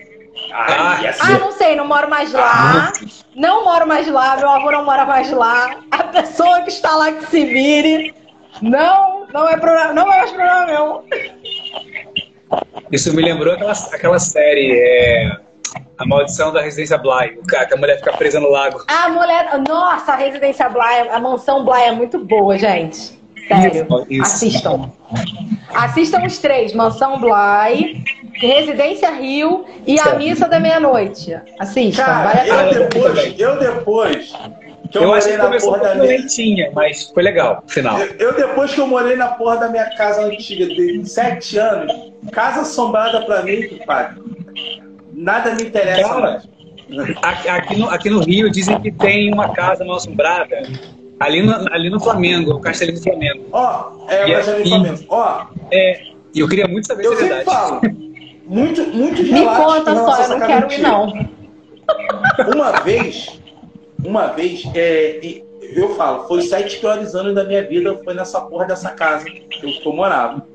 [0.51, 2.91] Ah, Ai, Ah, não sei, não moro mais lá.
[3.34, 5.78] Não moro mais lá, meu avô não mora mais lá.
[5.91, 8.14] A pessoa que está lá que se vire.
[8.62, 11.06] Não, não é problema, não é mais problema meu.
[12.91, 15.45] Isso me lembrou aquela, aquela série, é,
[15.97, 18.84] A Maldição da Residência Bly, o cara, que a mulher fica presa no lago.
[18.88, 19.47] A mulher.
[19.67, 23.17] Nossa, a residência Bly, a mansão Bly é muito boa, gente.
[23.47, 23.86] Sério.
[23.86, 24.21] Isso, isso.
[24.23, 24.91] Assistam.
[25.73, 28.03] Assistam os três: Mansão Bly,
[28.34, 30.15] Residência Rio e a.
[30.15, 31.38] Missa da Meia-Noite.
[31.59, 34.34] Assistam, vale a Cara, eu depois, eu depois
[34.91, 36.17] que eu, Eu, acho morei que na começou porra da pouco minha.
[36.19, 37.99] lentinha, mas foi legal, no final.
[37.99, 41.91] Eu, eu, depois que eu morei na porra da minha casa antiga, de sete anos,
[42.32, 44.09] casa assombrada pra mim, pai.
[45.26, 46.43] Nada me interessa Cara.
[47.51, 50.55] Aqui, no, aqui no Rio dizem que tem uma casa mal assombrada
[51.19, 53.43] ali no, ali no Flamengo, o Castelinho do Flamengo.
[53.51, 54.99] Ó, é, E mas já aqui- me Flamengo.
[55.09, 57.57] Ó, É, e eu queria muito saber eu se é sempre verdade.
[57.57, 57.82] falo.
[58.45, 61.07] Muito, muitos Me conta só, eu não quero ir, não.
[62.53, 63.41] Uma vez,
[64.03, 65.41] uma vez, é,
[65.76, 69.65] eu falo, foi sete piores anos da minha vida, foi nessa porra dessa casa que
[69.65, 70.45] eu, que eu morava.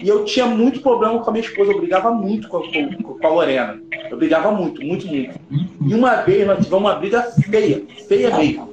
[0.00, 3.02] E eu tinha muito problema com a minha esposa, eu brigava muito com a, com,
[3.18, 3.80] com a Lorena.
[4.10, 5.38] Eu brigava muito, muito, muito.
[5.86, 8.72] E uma vez nós tivemos uma briga feia, feia mesmo.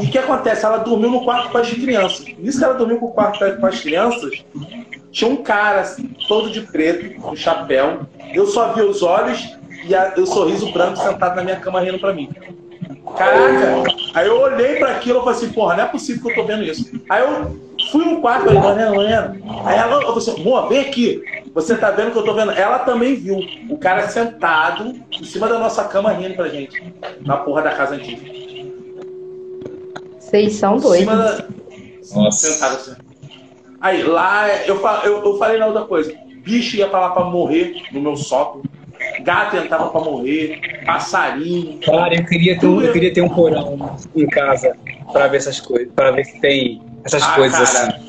[0.00, 0.64] E o que acontece?
[0.64, 2.24] Ela dormiu no quarto com as crianças.
[2.38, 4.44] Nisso que ela dormiu no quarto com as crianças,
[5.10, 8.00] tinha um cara assim, todo de preto, com chapéu.
[8.32, 11.98] Eu só vi os olhos e a- o sorriso branco sentado na minha cama rindo
[11.98, 12.28] pra mim.
[13.16, 13.84] Caraca!
[14.14, 16.44] Aí eu olhei pra aquilo e falei assim, porra, não é possível que eu tô
[16.44, 16.90] vendo isso.
[17.08, 19.36] Aí eu fui no quarto, falei, Lorena, Lorena.
[19.64, 21.22] Aí ela, eu falei assim, amor, vem aqui.
[21.54, 22.52] Você tá vendo que eu tô vendo?
[22.52, 26.82] Ela também viu o cara sentado em cima da nossa cama rindo pra gente.
[27.20, 28.22] Na porra da casa antiga.
[30.18, 31.06] Vocês são doidos.
[31.06, 31.44] da...
[32.14, 32.52] Nossa.
[32.52, 32.94] Sentado assim.
[33.80, 36.12] Aí, lá, eu, eu, eu falei na outra coisa.
[36.42, 38.62] Bicho ia pra lá pra morrer no meu sótão.
[39.22, 40.60] Gato entrava pra morrer.
[40.84, 41.78] Passarinho.
[41.80, 44.76] Cara, eu queria, ter um, eu queria ter um porão em casa
[45.12, 46.82] pra ver essas coisas, para ver se tem
[47.14, 47.88] essas Ah, coisas cara.
[47.88, 48.08] assim.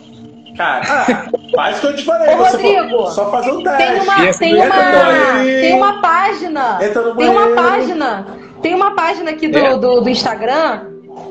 [0.58, 1.26] Cara, ah,
[1.56, 2.36] faz o que eu te falei.
[2.36, 4.04] Ô, Rodrigo, só fazer o Tem teste.
[4.10, 6.78] uma, tem uma, tem uma página.
[6.78, 8.28] Tem uma página.
[8.62, 9.78] Tem uma página aqui do, É.
[9.78, 10.82] do, do Instagram.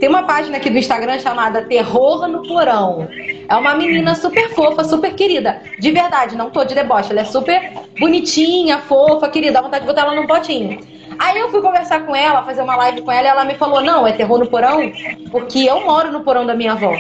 [0.00, 3.06] Tem uma página aqui do Instagram chamada Terror no Porão.
[3.48, 5.60] É uma menina super fofa, super querida.
[5.78, 7.10] De verdade, não tô de deboche.
[7.10, 9.52] Ela é super bonitinha, fofa, querida.
[9.54, 10.80] Dá vontade de botar ela num potinho.
[11.18, 13.80] Aí eu fui conversar com ela, fazer uma live com ela, e ela me falou:
[13.82, 14.90] não, é terror no porão,
[15.30, 16.96] porque eu moro no porão da minha avó.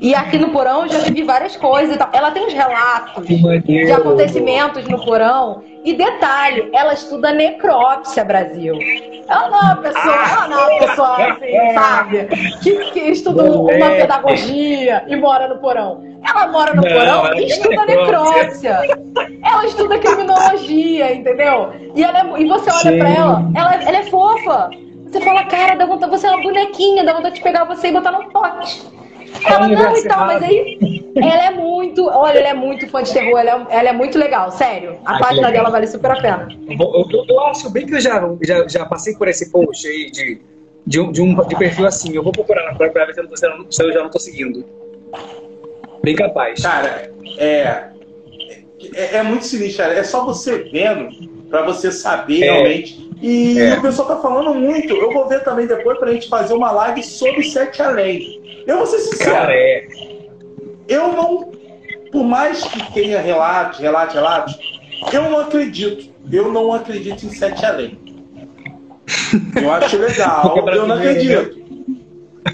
[0.00, 2.08] E aqui no porão eu já vivi várias coisas e tal.
[2.12, 5.62] Ela tem uns relatos de acontecimentos no porão.
[5.84, 8.78] E detalhe, ela estuda necrópsia, Brasil.
[9.28, 12.24] Ela não é uma pessoa, ela não é uma pessoa assim, sabe?
[12.62, 14.00] Que, que estuda um- uma Moleque.
[14.02, 16.02] pedagogia e mora no porão.
[16.26, 18.80] Ela mora no Não, porão e é estuda necrópsia.
[18.80, 19.38] necrópsia.
[19.42, 21.70] Ela estuda criminologia, entendeu?
[21.94, 23.18] E, ela é- e você olha pra Gente.
[23.18, 24.70] ela, ela, ela é fofa.
[25.06, 27.92] Você fala, cara, dá vontade, você é uma bonequinha, dá vontade de pegar você e
[27.92, 28.82] botar num pote.
[29.44, 30.78] Ela, não, então, mas aí
[31.16, 34.18] ela é muito, olha, ela é muito fã de terror, ela é, ela é muito
[34.18, 34.98] legal, sério.
[35.04, 36.48] A Ah, página dela vale super a pena.
[36.68, 40.10] Eu, eu- eu acho bem que eu já, já, já passei por esse post aí
[40.10, 40.40] de,
[40.86, 42.14] de, um, de, um, de perfil assim.
[42.14, 43.20] Eu vou procurar na própria pra ver se
[43.82, 44.64] eu, já não tô seguindo.
[46.02, 46.60] Bem capaz.
[46.62, 47.84] Cara, é,
[48.94, 49.98] é, é muito sinistro, cara.
[49.98, 51.08] É só você vendo
[51.48, 52.52] pra você saber É.
[52.52, 53.74] realmente E É.
[53.78, 54.94] o pessoal tá falando muito.
[54.94, 58.64] Eu vou ver também depois pra gente fazer uma live sobre Sete Além.
[58.66, 59.30] Eu vou ser sincero.
[59.30, 59.86] Cara, é.
[60.88, 61.52] Eu não,
[62.10, 64.58] por mais que tenha relatos, relatos, relatos,
[65.12, 66.10] eu não acredito.
[66.30, 67.98] Eu não acredito em Sete Além.
[69.60, 71.60] Eu acho legal, é eu não brasileiro, acredito.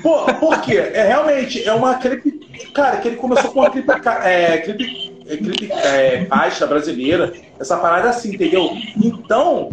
[0.02, 0.78] Por, por quê?
[0.92, 2.40] É realmente, é uma clipe.
[2.74, 3.88] Cara, que ele começou com uma clipe.
[4.24, 5.05] É, clipe,
[5.84, 8.70] é, pasta brasileira, essa parada assim, entendeu?
[8.96, 9.70] Então,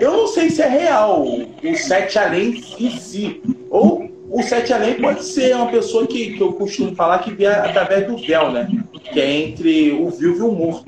[0.00, 3.42] eu não sei se é real o Sete Além em si.
[3.70, 7.46] Ou o Sete Além pode ser uma pessoa que, que eu costumo falar que vê
[7.46, 8.68] através do véu, né?
[9.12, 10.84] Que é entre o vivo e o morto.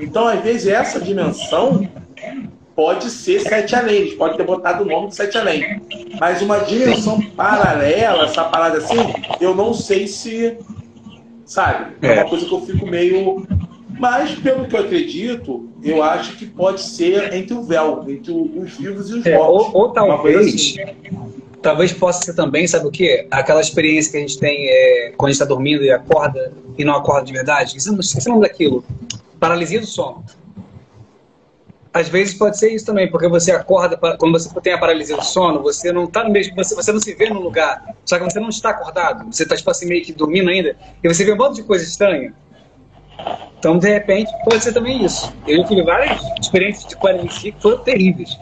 [0.00, 1.88] Então, às vezes, essa dimensão
[2.74, 4.16] pode ser Sete Além.
[4.16, 5.80] Podem ter botado o nome de Sete Além.
[6.18, 8.96] Mas uma dimensão paralela, essa parada assim,
[9.40, 10.58] eu não sei se.
[11.52, 11.96] Sabe?
[12.00, 12.14] É, É.
[12.22, 13.46] uma coisa que eu fico meio.
[13.98, 18.72] Mas, pelo que eu acredito, eu acho que pode ser entre o véu, entre os
[18.72, 19.74] vivos e os É, mortos.
[19.74, 20.76] ou, ou talvez, assim.
[21.60, 23.26] talvez possa ser também, sabe o quê?
[23.30, 26.84] Aquela experiência que a gente tem é, quando a gente está dormindo e acorda e
[26.86, 27.76] não acorda de verdade.
[27.76, 28.82] Esqueci o nome daquilo.
[29.38, 30.24] Paralisia do sono.
[31.92, 35.24] Às vezes pode ser isso também, porque você acorda, quando você tem a paralisia do
[35.24, 38.24] sono, você não tá no mesmo, você, você não se vê no lugar, só que
[38.24, 40.74] você não está acordado, você está tipo assim meio que dormindo ainda,
[41.04, 42.32] e você vê um monte de coisa estranha.
[43.58, 45.32] Então, de repente, pode ser também isso.
[45.46, 48.38] Eu tive várias experiências de paralisia que foram terríveis.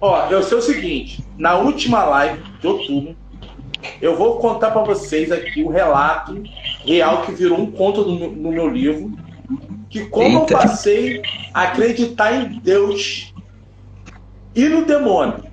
[0.00, 3.16] Ó, eu sei o seguinte, na última live de outubro,
[4.02, 6.42] eu vou contar pra vocês aqui o relato
[6.84, 9.12] real que virou um conto no, no meu livro,
[9.88, 10.52] que como Eita.
[10.52, 11.22] eu passei
[11.52, 13.32] a acreditar em Deus
[14.54, 15.44] e no demônio.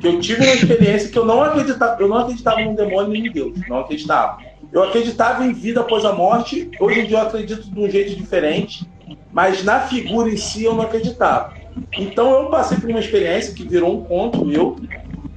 [0.00, 3.26] Que eu tive uma experiência que eu não acreditava, eu não acreditava no demônio nem
[3.26, 4.38] em Deus, não acreditava.
[4.72, 8.16] Eu acreditava em vida após a morte, hoje em dia eu acredito de um jeito
[8.16, 8.88] diferente,
[9.32, 11.54] mas na figura em si eu não acreditava.
[11.96, 14.76] Então eu passei por uma experiência que virou um conto meu.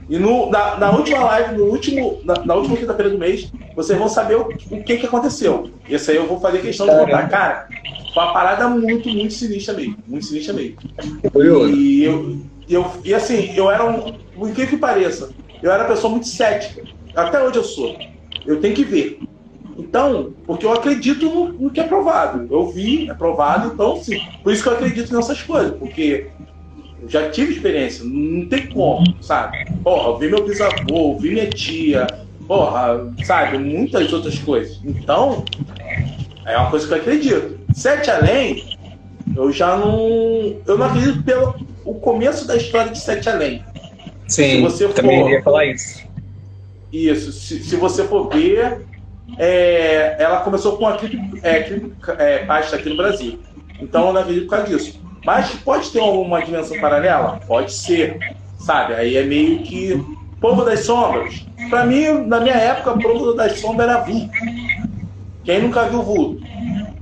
[0.08, 3.97] E no- na, na última live, no último, na, na última quinta-feira do mês, vocês
[3.97, 5.72] vão saber o, o que, que aconteceu.
[5.89, 7.28] Esse aí eu vou fazer questão de contar.
[7.30, 7.68] Cara,
[8.14, 9.97] foi uma parada muito, muito sinistra mesmo.
[10.08, 10.78] Muito sinistra mesmo.
[11.32, 11.74] Curioso.
[11.76, 12.38] E, eu,
[12.70, 14.14] eu, e assim, eu era um.
[14.34, 15.32] Por incrível que pareça,
[15.62, 16.84] eu era uma pessoa muito cética.
[17.16, 17.95] Até hoje eu sou.
[18.45, 19.20] Eu tenho que ver.
[19.78, 22.47] Então, porque eu acredito no, no que é provado.
[22.49, 24.20] Eu vi, é provado, então sim.
[24.43, 26.28] Por isso que eu acredito nessas coisas, porque
[27.08, 29.66] já tive experiência, não tem como, sabe?
[29.84, 32.08] Porra, vi meu bisavô, eu vi minha tia,
[32.47, 33.58] porra, sabe?
[33.58, 34.80] Muitas outras coisas.
[34.84, 35.45] Então,
[36.45, 37.60] é uma coisa que eu acredito.
[37.74, 38.64] Sete Além,
[39.36, 40.56] eu já não.
[40.66, 43.64] Eu não acredito pelo o começo da história de Sete Além.
[44.28, 46.03] Sim, Se você também for- ia falar isso.
[46.91, 48.86] Isso, se, se você for ver,
[49.38, 53.39] é, ela começou com a clipe, é, clipe é, pasta aqui no Brasil.
[53.80, 55.05] Então eu não acredito por causa disso.
[55.26, 57.40] Mas pode ter uma dimensão paralela?
[57.48, 58.18] Pode ser.
[58.60, 58.94] Sabe?
[58.94, 60.02] Aí é meio que.
[60.40, 61.44] Povo das Sombras.
[61.70, 64.30] Pra mim, na minha época, Povo das Sombras era vulto.
[65.44, 66.44] Quem nunca viu vulto?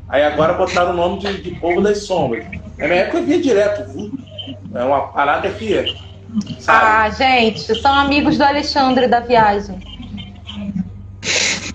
[0.07, 2.45] Aí agora botaram o nome de, de Povo das Sombras.
[2.77, 4.17] Na minha época eu via direto vulto.
[4.73, 5.85] É uma parada que.
[6.59, 6.85] Sabe?
[6.85, 9.77] Ah, gente, são amigos do Alexandre da viagem.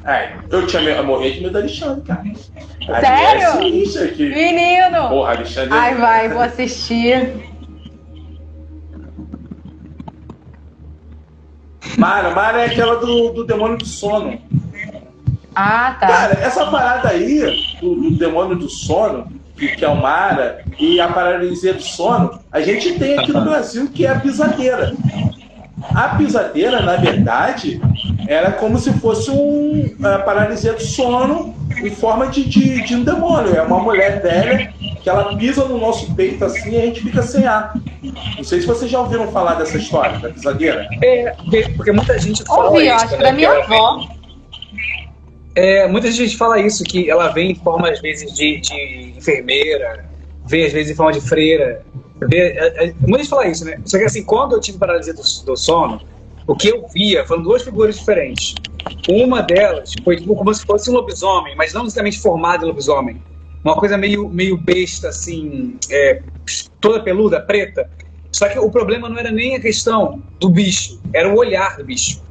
[0.05, 2.25] É, eu tinha me- eu morri de medo do Alexandre, cara.
[3.01, 4.01] Sério?
[4.01, 4.29] É aqui.
[4.31, 5.09] Menino!
[5.09, 5.71] Porra, Alexandre.
[5.73, 7.49] Ai, vai, vou assistir.
[11.99, 14.39] Mara, Mara é aquela do, do demônio do sono.
[15.55, 16.07] Ah, tá.
[16.07, 17.41] Cara, essa parada aí
[17.81, 19.27] do, do demônio do sono,
[19.57, 23.43] que, que é o Mara, e a paralisia do sono, a gente tem aqui no
[23.43, 24.95] Brasil que é a pisadeira.
[25.95, 27.81] A pisadeira, na verdade,
[28.29, 33.05] era como se fosse um a paralisia do sono em forma de, de, de um
[33.05, 33.55] demônio.
[33.55, 34.73] É uma mulher velha
[35.03, 37.73] que ela pisa no nosso peito assim e a gente fica sem ar.
[38.37, 40.89] Não sei se vocês já ouviram falar dessa história, da pisadeira.
[41.03, 41.35] É,
[41.77, 44.09] porque- muita gente fala Ouvi, isso, acho que né, da minha ela vem- avó.
[45.55, 50.05] É, muita gente fala isso, que ela vem em forma, às vezes, de, de enfermeira,
[50.47, 51.83] vem, às vezes, em forma de freira.
[52.29, 53.81] Vê, é, é, muita gente fala isso, né?
[53.85, 56.01] Só que, assim, quando eu tive paralisia do, do sono,
[56.49, 58.55] o que eu via foram duas figuras diferentes.
[59.07, 63.23] Uma delas foi tipo, como se fosse um lobisomem, mas não necessariamente formado em lobisomem.
[63.63, 66.23] Uma coisa meio, meio besta, assim, é,
[66.81, 67.89] toda peluda, preta.
[68.35, 71.85] Só que o problema não era nem a questão do bicho, era o olhar do
[71.85, 72.23] bicho.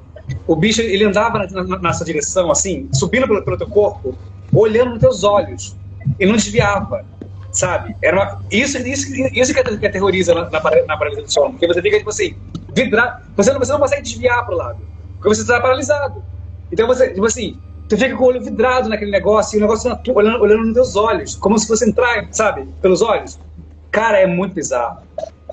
[0.48, 4.18] O bicho, ele andava na, na, na sua direção, assim, subindo pelo, pelo teu corpo,
[4.52, 5.78] olhando nos teus olhos,
[6.20, 7.06] e não desviava,
[7.52, 7.96] sabe?
[8.02, 11.52] Era uma, isso, isso, isso que ater- que aterroriza na, na, na paralisia do sono,
[11.52, 12.36] porque você fica, tipo assim,
[12.84, 14.80] vidrado, você não, você não consegue desviar pro lado,
[15.16, 16.24] porque você está paralisado.
[16.72, 19.90] Então você, tipo assim, tu fica com o olho vidrado naquele negócio, e o negócio
[19.90, 23.40] na olhando, olhando nos teus olhos, como se fosse entrar, sabe, pelos olhos.
[23.92, 25.02] Cara, é muito bizarro.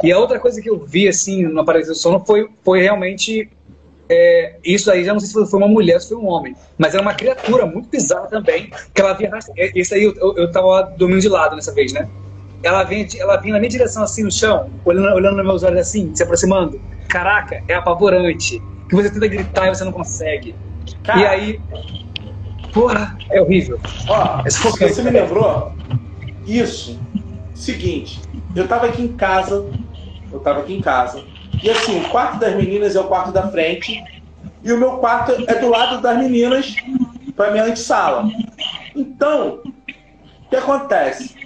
[0.02, 3.48] E a outra coisa que eu vi, assim, no aparelho do sono foi, foi realmente.
[4.08, 6.92] é, isso aí, já não sei se foi uma mulher se foi um homem, mas
[6.94, 9.30] era uma criatura muito bizarra também, que ela vinha.
[9.56, 12.08] é, Esse aí eu, eu, eu tava dormindo de lado nessa vez, né?
[12.64, 15.80] Ela vinha, ela vinha na minha direção, assim, no chão, olhando, olhando nos meus olhos
[15.80, 16.80] assim, se aproximando.
[17.08, 18.60] Caraca, é apavorante.
[18.88, 20.56] Que você tenta gritar e você não consegue.
[21.02, 21.60] Cara, E aí.
[22.72, 23.78] Porra, é horrível.
[24.08, 25.72] Ó, que- você me lembrou?
[26.46, 26.98] Isso.
[27.54, 28.20] Seguinte,
[28.56, 29.70] eu tava aqui em casa,
[30.32, 31.22] eu tava aqui em casa,
[31.62, 34.02] e assim, o quarto das meninas é o quarto da frente,
[34.62, 36.74] e o meu quarto é do lado das meninas,
[37.36, 38.28] pra minha antessala.
[38.94, 41.43] Então, o que acontece?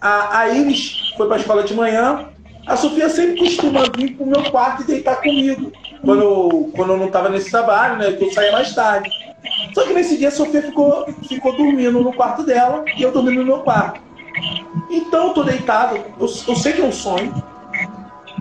[0.00, 2.30] A, a Iris foi pra escola de manhã,
[2.66, 5.72] a Sofia sempre costuma vir pro meu quarto e deitar comigo,
[6.04, 9.10] quando eu, quando eu não tava nesse trabalho, né, que eu saía mais tarde.
[9.74, 13.40] Só que nesse dia a Sofia ficou, ficou dormindo no quarto dela e eu dormindo
[13.40, 14.00] no meu quarto.
[14.90, 17.34] Então eu tô deitado, eu, eu sei que é um sonho.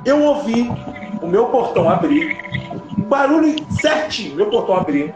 [0.05, 0.70] Eu ouvi
[1.22, 2.38] o meu portão abrir,
[3.07, 5.14] barulho certinho, meu portão abrir.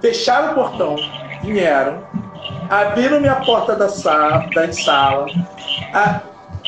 [0.00, 0.96] Fecharam o portão,
[1.42, 2.04] vieram,
[2.68, 5.26] abriram minha porta da sala, da sala,
[5.92, 6.20] a-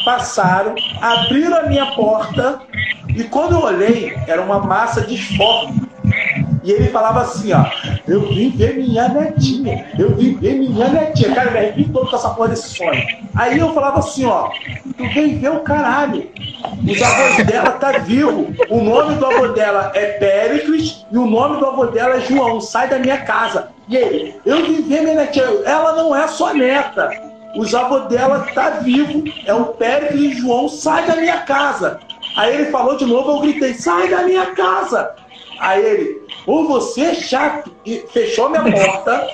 [0.04, 2.60] passaram, abriram a minha porta
[3.08, 5.88] e quando eu olhei, era uma massa disforme.
[6.62, 7.64] E ele falava assim, ó,
[8.06, 11.34] eu vim ver minha netinha, eu vim ver minha netinha.
[11.34, 13.02] Cara, me arrepio todo com essa porra desse sonho.
[13.34, 14.50] Aí eu falava assim, ó,
[14.96, 16.28] tu vem ver o caralho.
[16.86, 18.54] Os avós dela tá vivo.
[18.68, 22.60] O nome do avô dela é Péricles e o nome do avô dela é João.
[22.60, 23.68] Sai da minha casa.
[23.90, 25.44] E ele, eu vim ver minha netinha.
[25.64, 27.10] Ela não é sua neta.
[27.56, 29.24] Os avô dela tá vivo.
[29.44, 29.74] É o
[30.14, 30.68] e João.
[30.68, 31.98] Sai da minha casa.
[32.36, 35.12] Aí ele falou de novo, eu gritei, sai da minha casa.
[35.58, 39.28] Aí ele, ou você é chato, e fechou minha porta,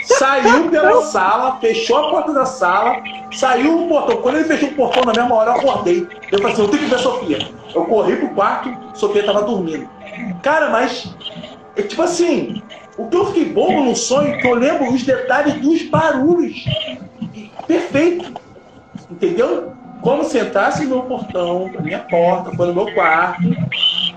[0.00, 4.22] saiu pela sala, fechou a porta da sala, saiu o portão.
[4.22, 6.08] Quando ele fechou o portão na mesma hora, eu acordei.
[6.30, 7.38] Eu falei assim, eu tenho que ver a Sofia.
[7.74, 9.88] Eu corri pro quarto, Sofia tava dormindo.
[10.42, 11.12] Cara, mas,
[11.76, 12.62] é tipo assim,
[12.98, 16.64] o que eu fiquei bobo no sonho, é que eu lembro os detalhes dos barulhos.
[17.66, 18.34] Perfeito.
[19.10, 19.72] Entendeu?
[20.02, 23.42] Como se entrasse no meu portão, na minha porta, foi no meu quarto.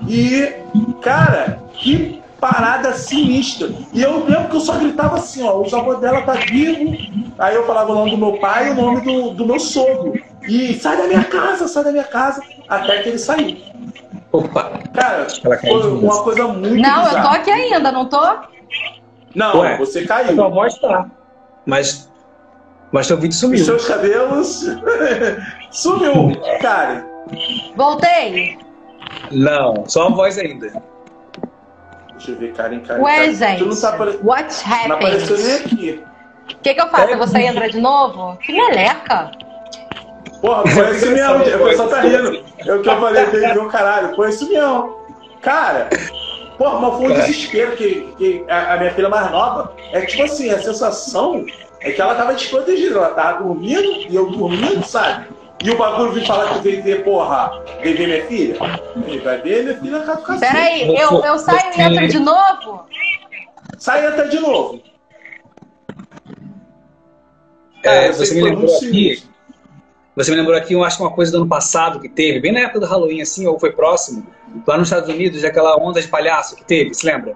[0.08, 0.54] E,
[1.02, 3.70] cara, que parada sinistra.
[3.94, 6.98] E eu lembro que eu só gritava assim, ó, os avós dela tá vivo.
[7.38, 10.14] Aí eu falava o nome do meu pai e o nome do, do meu sogro.
[10.48, 13.58] E sai da minha casa, sai da minha casa, até que ele saiu.
[14.32, 15.28] Opa, Cara,
[15.60, 17.36] foi uma coisa muito Não, eu tô bizarra.
[17.36, 18.22] aqui ainda, não tô?
[19.36, 20.36] Não, Ué, você caiu.
[20.36, 21.10] tua voz tá.
[21.66, 22.10] Mas.
[22.92, 23.64] Mas teu vídeo Os sumiu.
[23.64, 24.66] seus cabelos
[25.72, 27.06] sumiu, cara.
[27.76, 28.58] Voltei.
[29.32, 30.68] Não, só a voz ainda.
[32.12, 33.02] Deixa eu ver, Karen, Karen.
[33.02, 33.34] Ué, Karen.
[33.34, 33.60] gente.
[33.60, 34.20] Tu não, tá apare...
[34.22, 34.56] What
[34.88, 36.04] não apareceu nem aqui.
[36.54, 37.14] O que, que eu faço?
[37.14, 37.16] É.
[37.16, 38.38] Você entra de novo?
[38.38, 39.32] Que meleca.
[40.42, 41.36] Porra, foi isso mesmo.
[41.36, 42.44] A pessoa tá rindo.
[42.60, 44.16] É o que eu falei, o caralho.
[44.16, 44.98] Foi isso mesmo.
[45.42, 45.90] Cara,
[46.62, 47.22] porra, mas foi um Cara.
[47.22, 49.76] desespero que, que a, a minha filha mais nova.
[49.92, 51.44] É tipo assim, a sensação
[51.80, 52.98] é que ela tava desprotegida.
[52.98, 55.26] Ela tava dormindo e eu dormindo, sabe?
[55.64, 58.58] E o bagulho veio falar que veio ver, porra, veio ver minha filha.
[59.08, 60.52] Ele vai ver minha filha com cacete.
[60.52, 62.86] Peraí, eu, eu saio e entro de novo?
[63.78, 64.82] Sai e entra de novo.
[67.84, 69.24] É, você me lembrou aqui.
[70.16, 72.62] Você me lembrou aqui, eu acho uma coisa do ano passado que teve, bem na
[72.62, 74.28] época do Halloween, assim, ou foi próximo,
[74.68, 77.36] lá nos Estados Unidos, aquela onda de palhaço que teve, se lembra?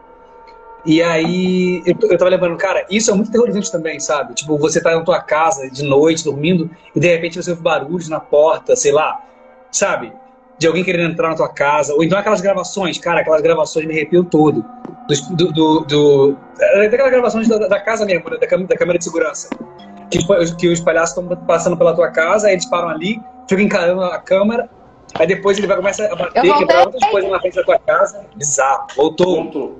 [0.85, 4.35] E aí, eu, eu tava lembrando, cara, isso é muito terrorizante também, sabe?
[4.35, 8.09] Tipo, você tá na tua casa de noite, dormindo, e de repente você ouve barulhos
[8.09, 9.23] na porta, sei lá,
[9.71, 10.11] sabe?
[10.57, 13.93] De alguém querendo entrar na tua casa, ou então aquelas gravações, cara, aquelas gravações me
[13.93, 14.63] arrepiam todo.
[15.31, 16.37] Do, do, do,
[16.89, 18.37] daquelas gravações da, da casa mesmo, né?
[18.37, 19.49] da, câmera- da câmera de segurança
[20.09, 23.63] que, os- que os palhaços estão passando pela tua casa, aí eles param ali, ficam
[23.63, 24.69] encarando a câmera,
[25.19, 27.79] aí depois ele vai começar a bater, Eu quebrar outras coisas na frente da tua
[27.79, 28.25] casa.
[28.35, 28.87] Bizarro.
[28.95, 29.35] Voltou.
[29.43, 29.79] Voltou.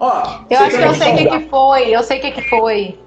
[0.00, 1.88] Ó, Eu acho que eu sei o que, que foi.
[1.94, 2.98] Eu sei o que, que foi.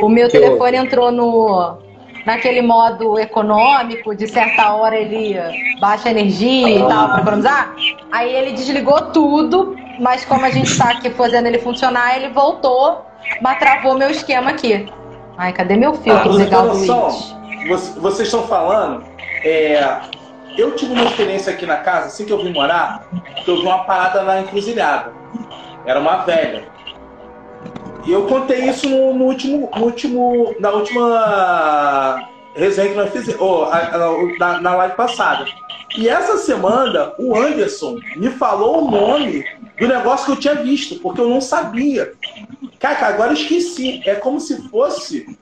[0.00, 1.78] O meu Que telefone entrou no
[2.24, 5.36] naquele modo econômico, de certa hora ele
[5.80, 7.74] baixa energia e tal para economizar.
[8.10, 13.04] Aí ele desligou tudo, mas como a gente tá aqui fazendo ele funcionar, ele voltou,
[13.40, 14.90] mas travou meu esquema aqui.
[15.36, 19.04] Ai, cadê meu Ah, filtro você legal tem do Vocês estão falando.
[19.44, 20.00] é,
[20.56, 23.04] eu tive uma experiência aqui na casa, assim que eu vim morar,
[23.44, 25.12] que eu vi uma parada na encruzilhada.
[25.86, 26.64] Era uma velha.
[28.04, 30.54] E eu contei isso no, no último, no último.
[30.58, 33.40] Na última resenha que nós fizemos.
[33.72, 33.98] a-
[34.38, 35.46] na, na live passada.
[35.96, 39.44] E essa semana, o Anderson me falou o nome
[39.78, 42.12] do negócio que eu tinha visto, porque eu não sabia.
[42.80, 44.02] Cara, agora eu esqueci.
[44.06, 45.38] É como se fosse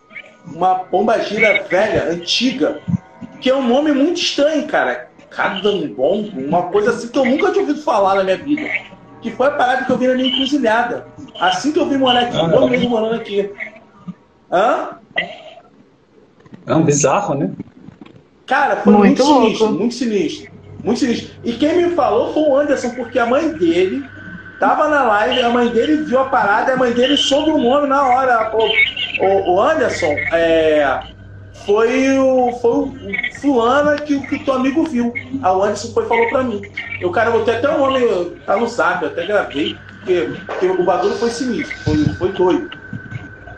[0.47, 2.81] uma pomba gira velha, antiga,
[3.41, 5.09] que é um nome muito estranho, cara.
[5.31, 8.69] Cadambombo, uma coisa assim que eu nunca tinha ouvido falar na minha vida.
[9.23, 11.07] Que foi a parada que eu vi na minha encruzilhada.
[11.41, 13.51] Assim que eu vi aqui, Ah, eu mesmo morando aqui.
[14.53, 14.91] Hã?
[16.67, 17.51] É um bizarro, né?
[18.47, 19.45] Cara, foi Muito muito, louco.
[19.45, 20.53] sinistro, muito sinistro.
[20.85, 21.35] Muito sinistro.
[21.45, 24.05] E quem me falou foi o Anderson, porque a mãe dele
[24.59, 27.87] tava na live, a mãe dele viu a parada a mãe dele soube o nome
[27.87, 28.51] na hora.
[28.55, 31.01] O, o, o Anderson é,
[31.65, 32.93] foi o, foi o
[33.41, 35.13] fulana que, que o teu amigo viu.
[35.43, 36.61] O Anderson foi e falou pra mim.
[37.01, 38.01] Eu, cara, eu botei até o nome,
[38.45, 42.71] tá no zap, eu até gravei, porque, porque o bagulho foi sinistro, foi, foi doido.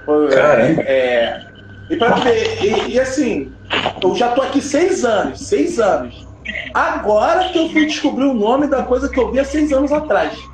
[0.05, 0.83] Foi, Caramba.
[0.83, 1.41] é,
[1.89, 3.53] e pra ver, e, e assim,
[4.03, 6.27] eu já tô aqui seis anos, seis anos.
[6.75, 9.93] Agora que eu fui descobrir o nome da coisa que eu vi há seis anos
[9.93, 10.51] atrás.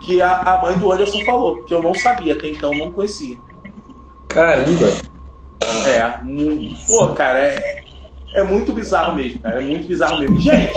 [0.00, 3.38] Que a, a mãe do Anderson falou, que eu não sabia, até então não conhecia.
[4.28, 4.86] Caramba.
[5.86, 7.84] É, mu- pô, cara, é,
[8.34, 10.38] é muito bizarro mesmo, cara, é muito bizarro mesmo.
[10.38, 10.74] Gente,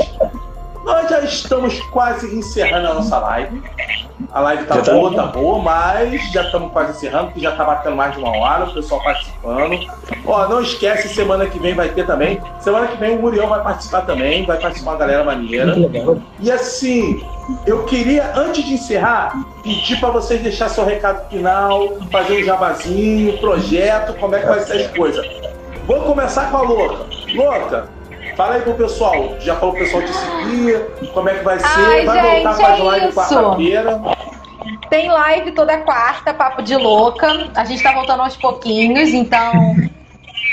[0.87, 3.61] nós já estamos quase encerrando a nossa live.
[4.31, 4.93] A live tá tá?
[4.93, 8.35] boa, tá boa, mas já estamos quase encerrando, porque já tá batendo mais de uma
[8.37, 9.85] hora, o pessoal participando.
[10.25, 12.41] Ó, não esquece, semana que vem vai ter também.
[12.61, 15.75] Semana que vem o Muriel vai participar também, vai participar uma galera maneira.
[16.39, 17.21] E assim,
[17.65, 19.33] eu queria, antes de encerrar,
[19.63, 24.61] pedir para vocês deixar seu recado final, fazer um jabazinho, projeto, como é que vai
[24.61, 25.25] ser as coisas.
[25.85, 27.05] Vou começar com a Louca.
[27.35, 27.96] Louca,
[28.37, 29.35] fala aí pro pessoal.
[29.39, 31.65] Já falou pro pessoal te seguir, como é que vai ser.
[31.65, 34.01] Ai, vai gente, voltar para as é lives quarta-feira.
[34.89, 37.49] Tem live toda quarta, Papo de Louca.
[37.55, 39.75] A gente tá voltando aos pouquinhos, então.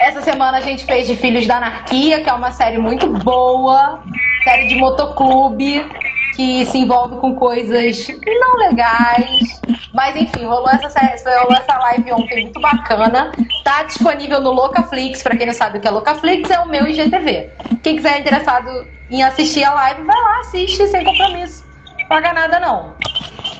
[0.01, 4.01] Essa semana a gente fez de Filhos da Anarquia, que é uma série muito boa,
[4.43, 5.87] série de motoclube,
[6.35, 8.07] que se envolve com coisas
[8.41, 9.61] não legais.
[9.93, 11.01] Mas enfim, rolou essa,
[11.41, 13.33] rolou essa live ontem muito bacana.
[13.63, 16.87] Tá disponível no Locaflix, pra quem não sabe o que é Locaflix, é o meu
[16.87, 17.51] IGTV.
[17.83, 21.65] Quem quiser interessado em assistir a live, vai lá, assiste sem compromisso.
[22.09, 22.95] Paga nada não.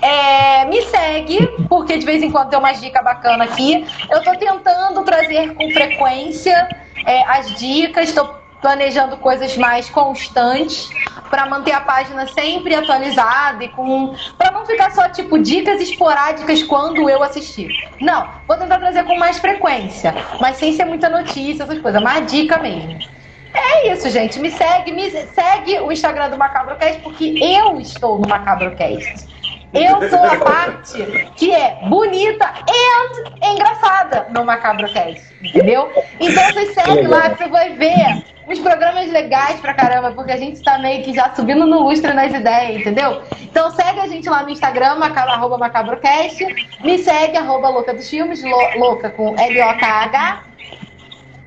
[0.03, 3.87] É, me segue, porque de vez em quando tem umas dicas bacanas aqui.
[4.11, 6.69] Eu tô tentando trazer com frequência
[7.07, 10.89] é, as dicas, tô planejando coisas mais constantes
[11.29, 16.63] para manter a página sempre atualizada e com para não ficar só tipo dicas esporádicas
[16.63, 17.69] quando eu assistir.
[18.01, 22.27] Não, vou tentar trazer com mais frequência, mas sem ser muita notícia, essas coisas, mais
[22.33, 22.99] dica mesmo.
[23.53, 24.41] É isso, gente.
[24.41, 29.27] Me segue, me segue o Instagram do MacabroCast, porque eu estou no MacabroCast.
[29.75, 31.05] Eu sou a parte
[31.37, 35.91] que é bonita e engraçada no MacabroCast, entendeu?
[36.21, 40.63] Então você segue lá você vai ver uns programas legais pra caramba, porque a gente
[40.63, 43.23] tá meio que já subindo no lustre nas ideias, entendeu?
[43.41, 46.45] Então segue a gente lá no Instagram, maca- arroba MacabroCast,
[46.85, 50.43] me segue, arroba Louca dos Filmes, lo- louca com L-O-K-H,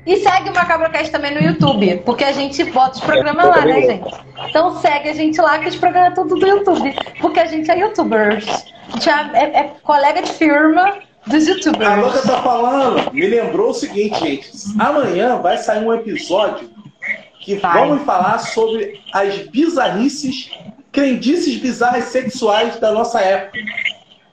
[0.08, 3.82] e segue o Macabrocast também no YouTube, porque a gente bota os programas lá, né,
[3.82, 4.14] gente?
[4.48, 6.94] Então segue a gente lá, que os programas é tudo do YouTube.
[7.20, 8.46] Porque a gente é youtubers.
[8.88, 10.94] A gente é, é- é colega de firma
[11.26, 11.96] dos A youtubers.
[12.00, 14.50] Louca tá falando, me lembrou o seguinte, gente.
[14.78, 16.70] Amanhã vai sair um episódio
[17.40, 17.78] que Vai.
[17.86, 20.50] vamos falar sobre as bizarrices,
[20.90, 23.58] crendices bizarras sexuais da nossa época.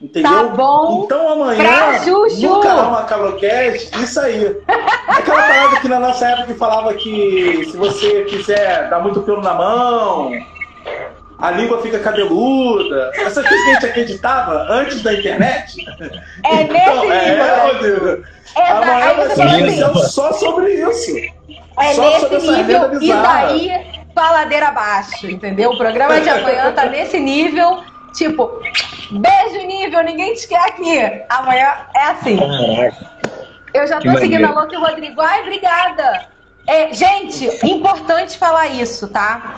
[0.01, 0.31] Entendeu?
[0.31, 1.03] Tá bom.
[1.05, 4.57] Então amanhã, no canal Macabrocast, isso aí.
[5.07, 9.53] Aquela parada que na nossa época falava que se você quiser dar muito pelo na
[9.53, 10.31] mão,
[11.39, 13.11] a língua fica cabeluda.
[13.15, 15.85] Essas coisas que a gente acreditava antes da internet.
[16.43, 18.23] É nesse é, nível.
[18.55, 21.17] É, Amanhã vai ser um especial só sobre isso.
[21.79, 25.71] é só sobre nesse essa nível e daí paladeira abaixo, entendeu?
[25.71, 27.83] O programa de amanhã tá nesse nível,
[28.15, 28.59] tipo,
[29.11, 30.99] beijo nível, ninguém te quer aqui.
[31.29, 32.37] Amanhã é assim.
[32.37, 33.15] Caraca.
[33.73, 34.59] Eu já Que tô seguindo a maneiro.
[34.59, 35.21] Louca e o Rodrigo.
[35.21, 36.27] Ai, obrigada!
[36.67, 39.53] É, gente, importante falar isso, tá?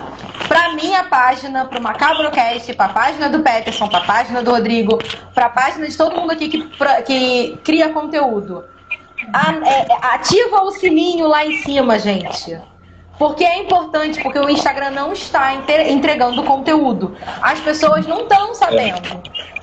[0.47, 4.97] Pra minha página, pro Macabrocast, pra página do Peterson, pra página do Rodrigo,
[5.33, 8.65] pra página de todo mundo aqui que, pra- que cria conteúdo.
[9.31, 12.59] A- é, ativa o sininho lá em cima, gente.
[13.17, 17.17] Porque é importante, porque o Instagram não está entregando conteúdo.
[17.41, 19.21] As pessoas não estão sabendo.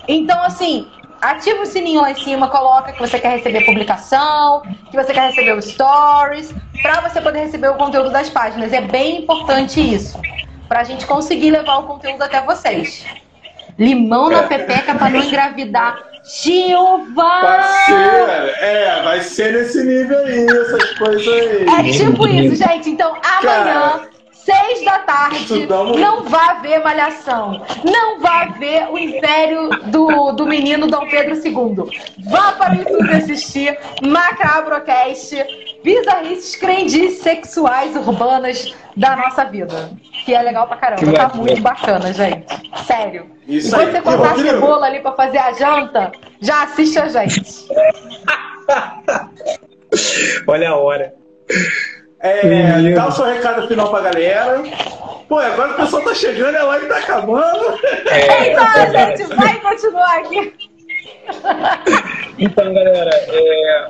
[0.09, 0.89] Então, assim,
[1.21, 5.29] ativa o sininho lá em cima, coloca que você quer receber publicação, que você quer
[5.29, 6.53] receber os stories,
[6.83, 8.73] para você poder receber o conteúdo das páginas.
[8.73, 10.21] É bem importante isso,
[10.69, 13.07] para a gente conseguir levar o conteúdo até vocês.
[13.79, 16.14] Limão na pepeca para não engravidar.
[16.25, 17.41] Gilva!
[17.43, 21.67] Vai ser, é, vai ser nesse nível aí, essas coisas aí.
[21.69, 22.91] É tipo isso, gente.
[22.91, 27.63] Então, amanhã, Cara, seis da tarde, não vá ver Malhação.
[27.85, 31.91] Não vá ver o Império do, do Menino Dom Pedro II.
[32.31, 35.37] Vá para o YouTube assistir Macabrocast.
[35.85, 39.91] Bizarrices, crendices sexuais urbanas da nossa vida.
[40.25, 41.05] Que é legal pra caramba.
[41.05, 42.47] Que tá muito bacana, gente.
[42.87, 43.31] Sério.
[43.47, 43.93] Isso Se aí.
[43.93, 46.11] você cortar cebola ali pra fazer a janta,
[46.41, 47.43] já assiste a gente.
[50.49, 51.15] Olha a hora.
[52.21, 54.63] É, dá o seu recado final pra galera.
[55.29, 57.79] Pô, agora o pessoal tá chegando, a live tá acabando.
[58.09, 60.55] É, Então, a gente vai continuar aqui.
[62.39, 63.87] Então, galera, é,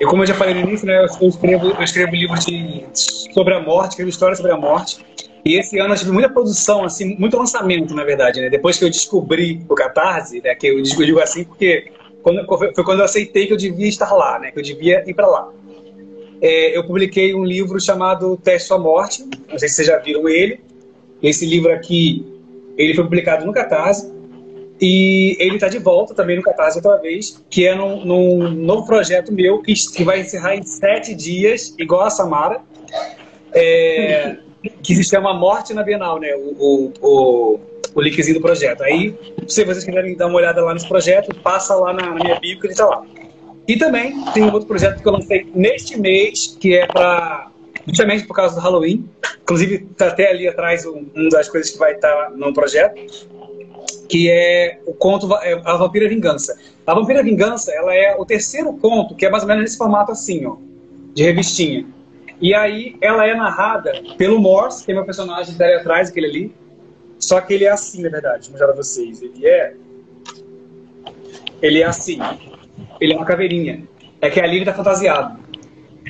[0.00, 3.54] eu, como eu já falei no início, né, eu, escrevo, eu escrevo livros de, sobre
[3.54, 5.04] a morte, escrevo histórias sobre a morte.
[5.44, 8.50] E esse ano eu tive muita produção, assim, muito lançamento, na verdade, né?
[8.50, 11.90] Depois que eu descobri o Catarse, né, que eu digo, assim porque
[12.22, 15.14] quando, foi quando eu aceitei que eu devia estar lá, né, que eu devia ir
[15.14, 15.48] para lá.
[16.40, 20.28] É, eu publiquei um livro chamado Teste Sua Morte, não sei se vocês já viram
[20.28, 20.60] ele.
[21.22, 22.24] Esse livro aqui,
[22.76, 24.12] ele foi publicado no Catarse.
[24.80, 28.86] E ele está de volta também no Catarse outra vez, que é num, num novo
[28.86, 32.60] projeto meu que, que vai encerrar em sete dias, igual a Samara,
[33.52, 34.36] é,
[34.82, 36.32] que se chama Morte na Bienal, né?
[36.36, 37.60] O, o, o,
[37.94, 38.82] o linkzinho do projeto.
[38.84, 39.18] Aí,
[39.48, 42.60] se vocês quiserem dar uma olhada lá nesse projeto, passa lá na, na minha bio
[42.60, 43.04] que ele está lá.
[43.66, 47.50] E também tem um outro projeto que eu lancei neste mês, que é para
[47.86, 49.08] justamente por causa do Halloween.
[49.42, 52.98] Inclusive, está até ali atrás um, um das coisas que vai estar no projeto
[54.08, 56.58] que é o conto é, A Vampira Vingança.
[56.86, 60.10] A Vampira Vingança, ela é o terceiro conto, que é mais ou menos nesse formato
[60.10, 60.56] assim, ó,
[61.14, 61.86] de revistinha.
[62.40, 66.26] E aí ela é narrada pelo Morse, que é meu personagem que tá atrás, aquele
[66.26, 66.54] ali.
[67.18, 69.20] Só que ele é assim, na verdade, vou mostrar pra vocês.
[69.20, 69.74] Ele é...
[71.60, 72.20] Ele é assim.
[73.00, 73.82] Ele é uma caveirinha.
[74.20, 75.38] É que ali ele tá fantasiado.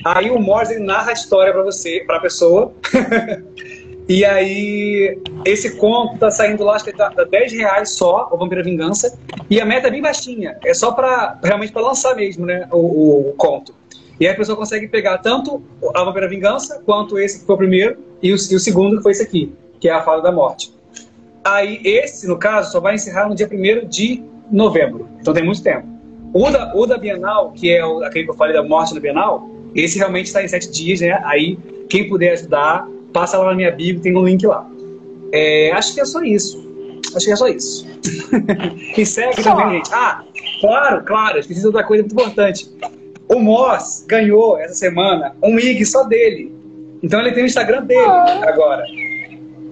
[0.05, 2.73] Aí o Morse, ele narra a história pra você, pra pessoa.
[4.09, 8.37] E aí, esse conto tá saindo lá, acho que tá, tá 10 reais só, o
[8.37, 9.15] Vampira Vingança.
[9.47, 10.57] E a meta é bem baixinha.
[10.65, 12.67] É só para realmente para lançar mesmo, né?
[12.71, 13.71] O, o, o, conto.
[14.19, 15.61] E aí a pessoa consegue pegar tanto
[15.93, 19.03] a Vampira Vingança, quanto esse que foi o primeiro, e o, e o segundo que
[19.03, 20.73] foi esse aqui, que é a Fala da Morte.
[21.43, 25.07] Aí, esse, no caso, só vai encerrar no dia 1 de novembro.
[25.21, 25.87] Então tem muito tempo.
[26.33, 28.99] O da, o da Bienal, que é o, aquele que eu falei da morte na
[28.99, 31.21] Bienal, esse realmente está em sete dias, né?
[31.25, 34.67] Aí, quem puder ajudar, passa lá na minha bio, tem um link lá.
[35.31, 36.67] É, acho que é só isso.
[37.15, 37.87] Acho que é só isso.
[38.97, 39.55] e segue Só.
[39.55, 39.89] também, gente.
[39.93, 40.23] Ah,
[40.61, 42.69] claro, claro, esqueci de outra coisa muito importante.
[43.27, 46.53] O Moss ganhou essa semana um IG só dele.
[47.01, 48.41] Então ele tem o Instagram dele Ah.
[48.47, 48.83] agora.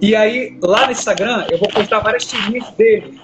[0.00, 3.20] E aí, lá no Instagram, eu vou postar várias tirinhas dele.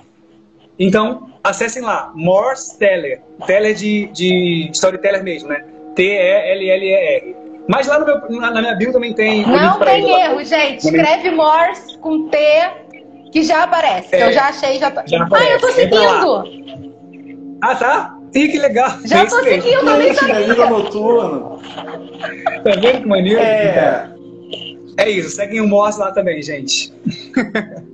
[0.78, 3.20] Então, acessem lá, Morse Teller.
[3.46, 5.64] Teller de, de storyteller mesmo, né?
[5.94, 7.36] T-E-L-L-E-R.
[7.68, 9.46] Mas lá no meu, na, na minha bio também tem.
[9.46, 10.20] Não tem lá.
[10.26, 10.84] erro, gente.
[10.84, 12.38] Escreve Morse com T
[13.32, 14.08] que já aparece.
[14.10, 15.86] que É, eu já achei, já já Ah, eu tô aparece.
[15.90, 16.44] Lá.
[16.44, 17.58] seguindo.
[17.62, 18.18] Ah, tá?
[18.34, 18.90] Ih, que legal.
[19.04, 20.54] Já É tô seguindo, eu nem sabia.
[22.64, 23.40] Tá vendo que maneiro?
[23.40, 24.10] É.
[24.96, 26.92] É isso, seguem o Moss lá também, gente.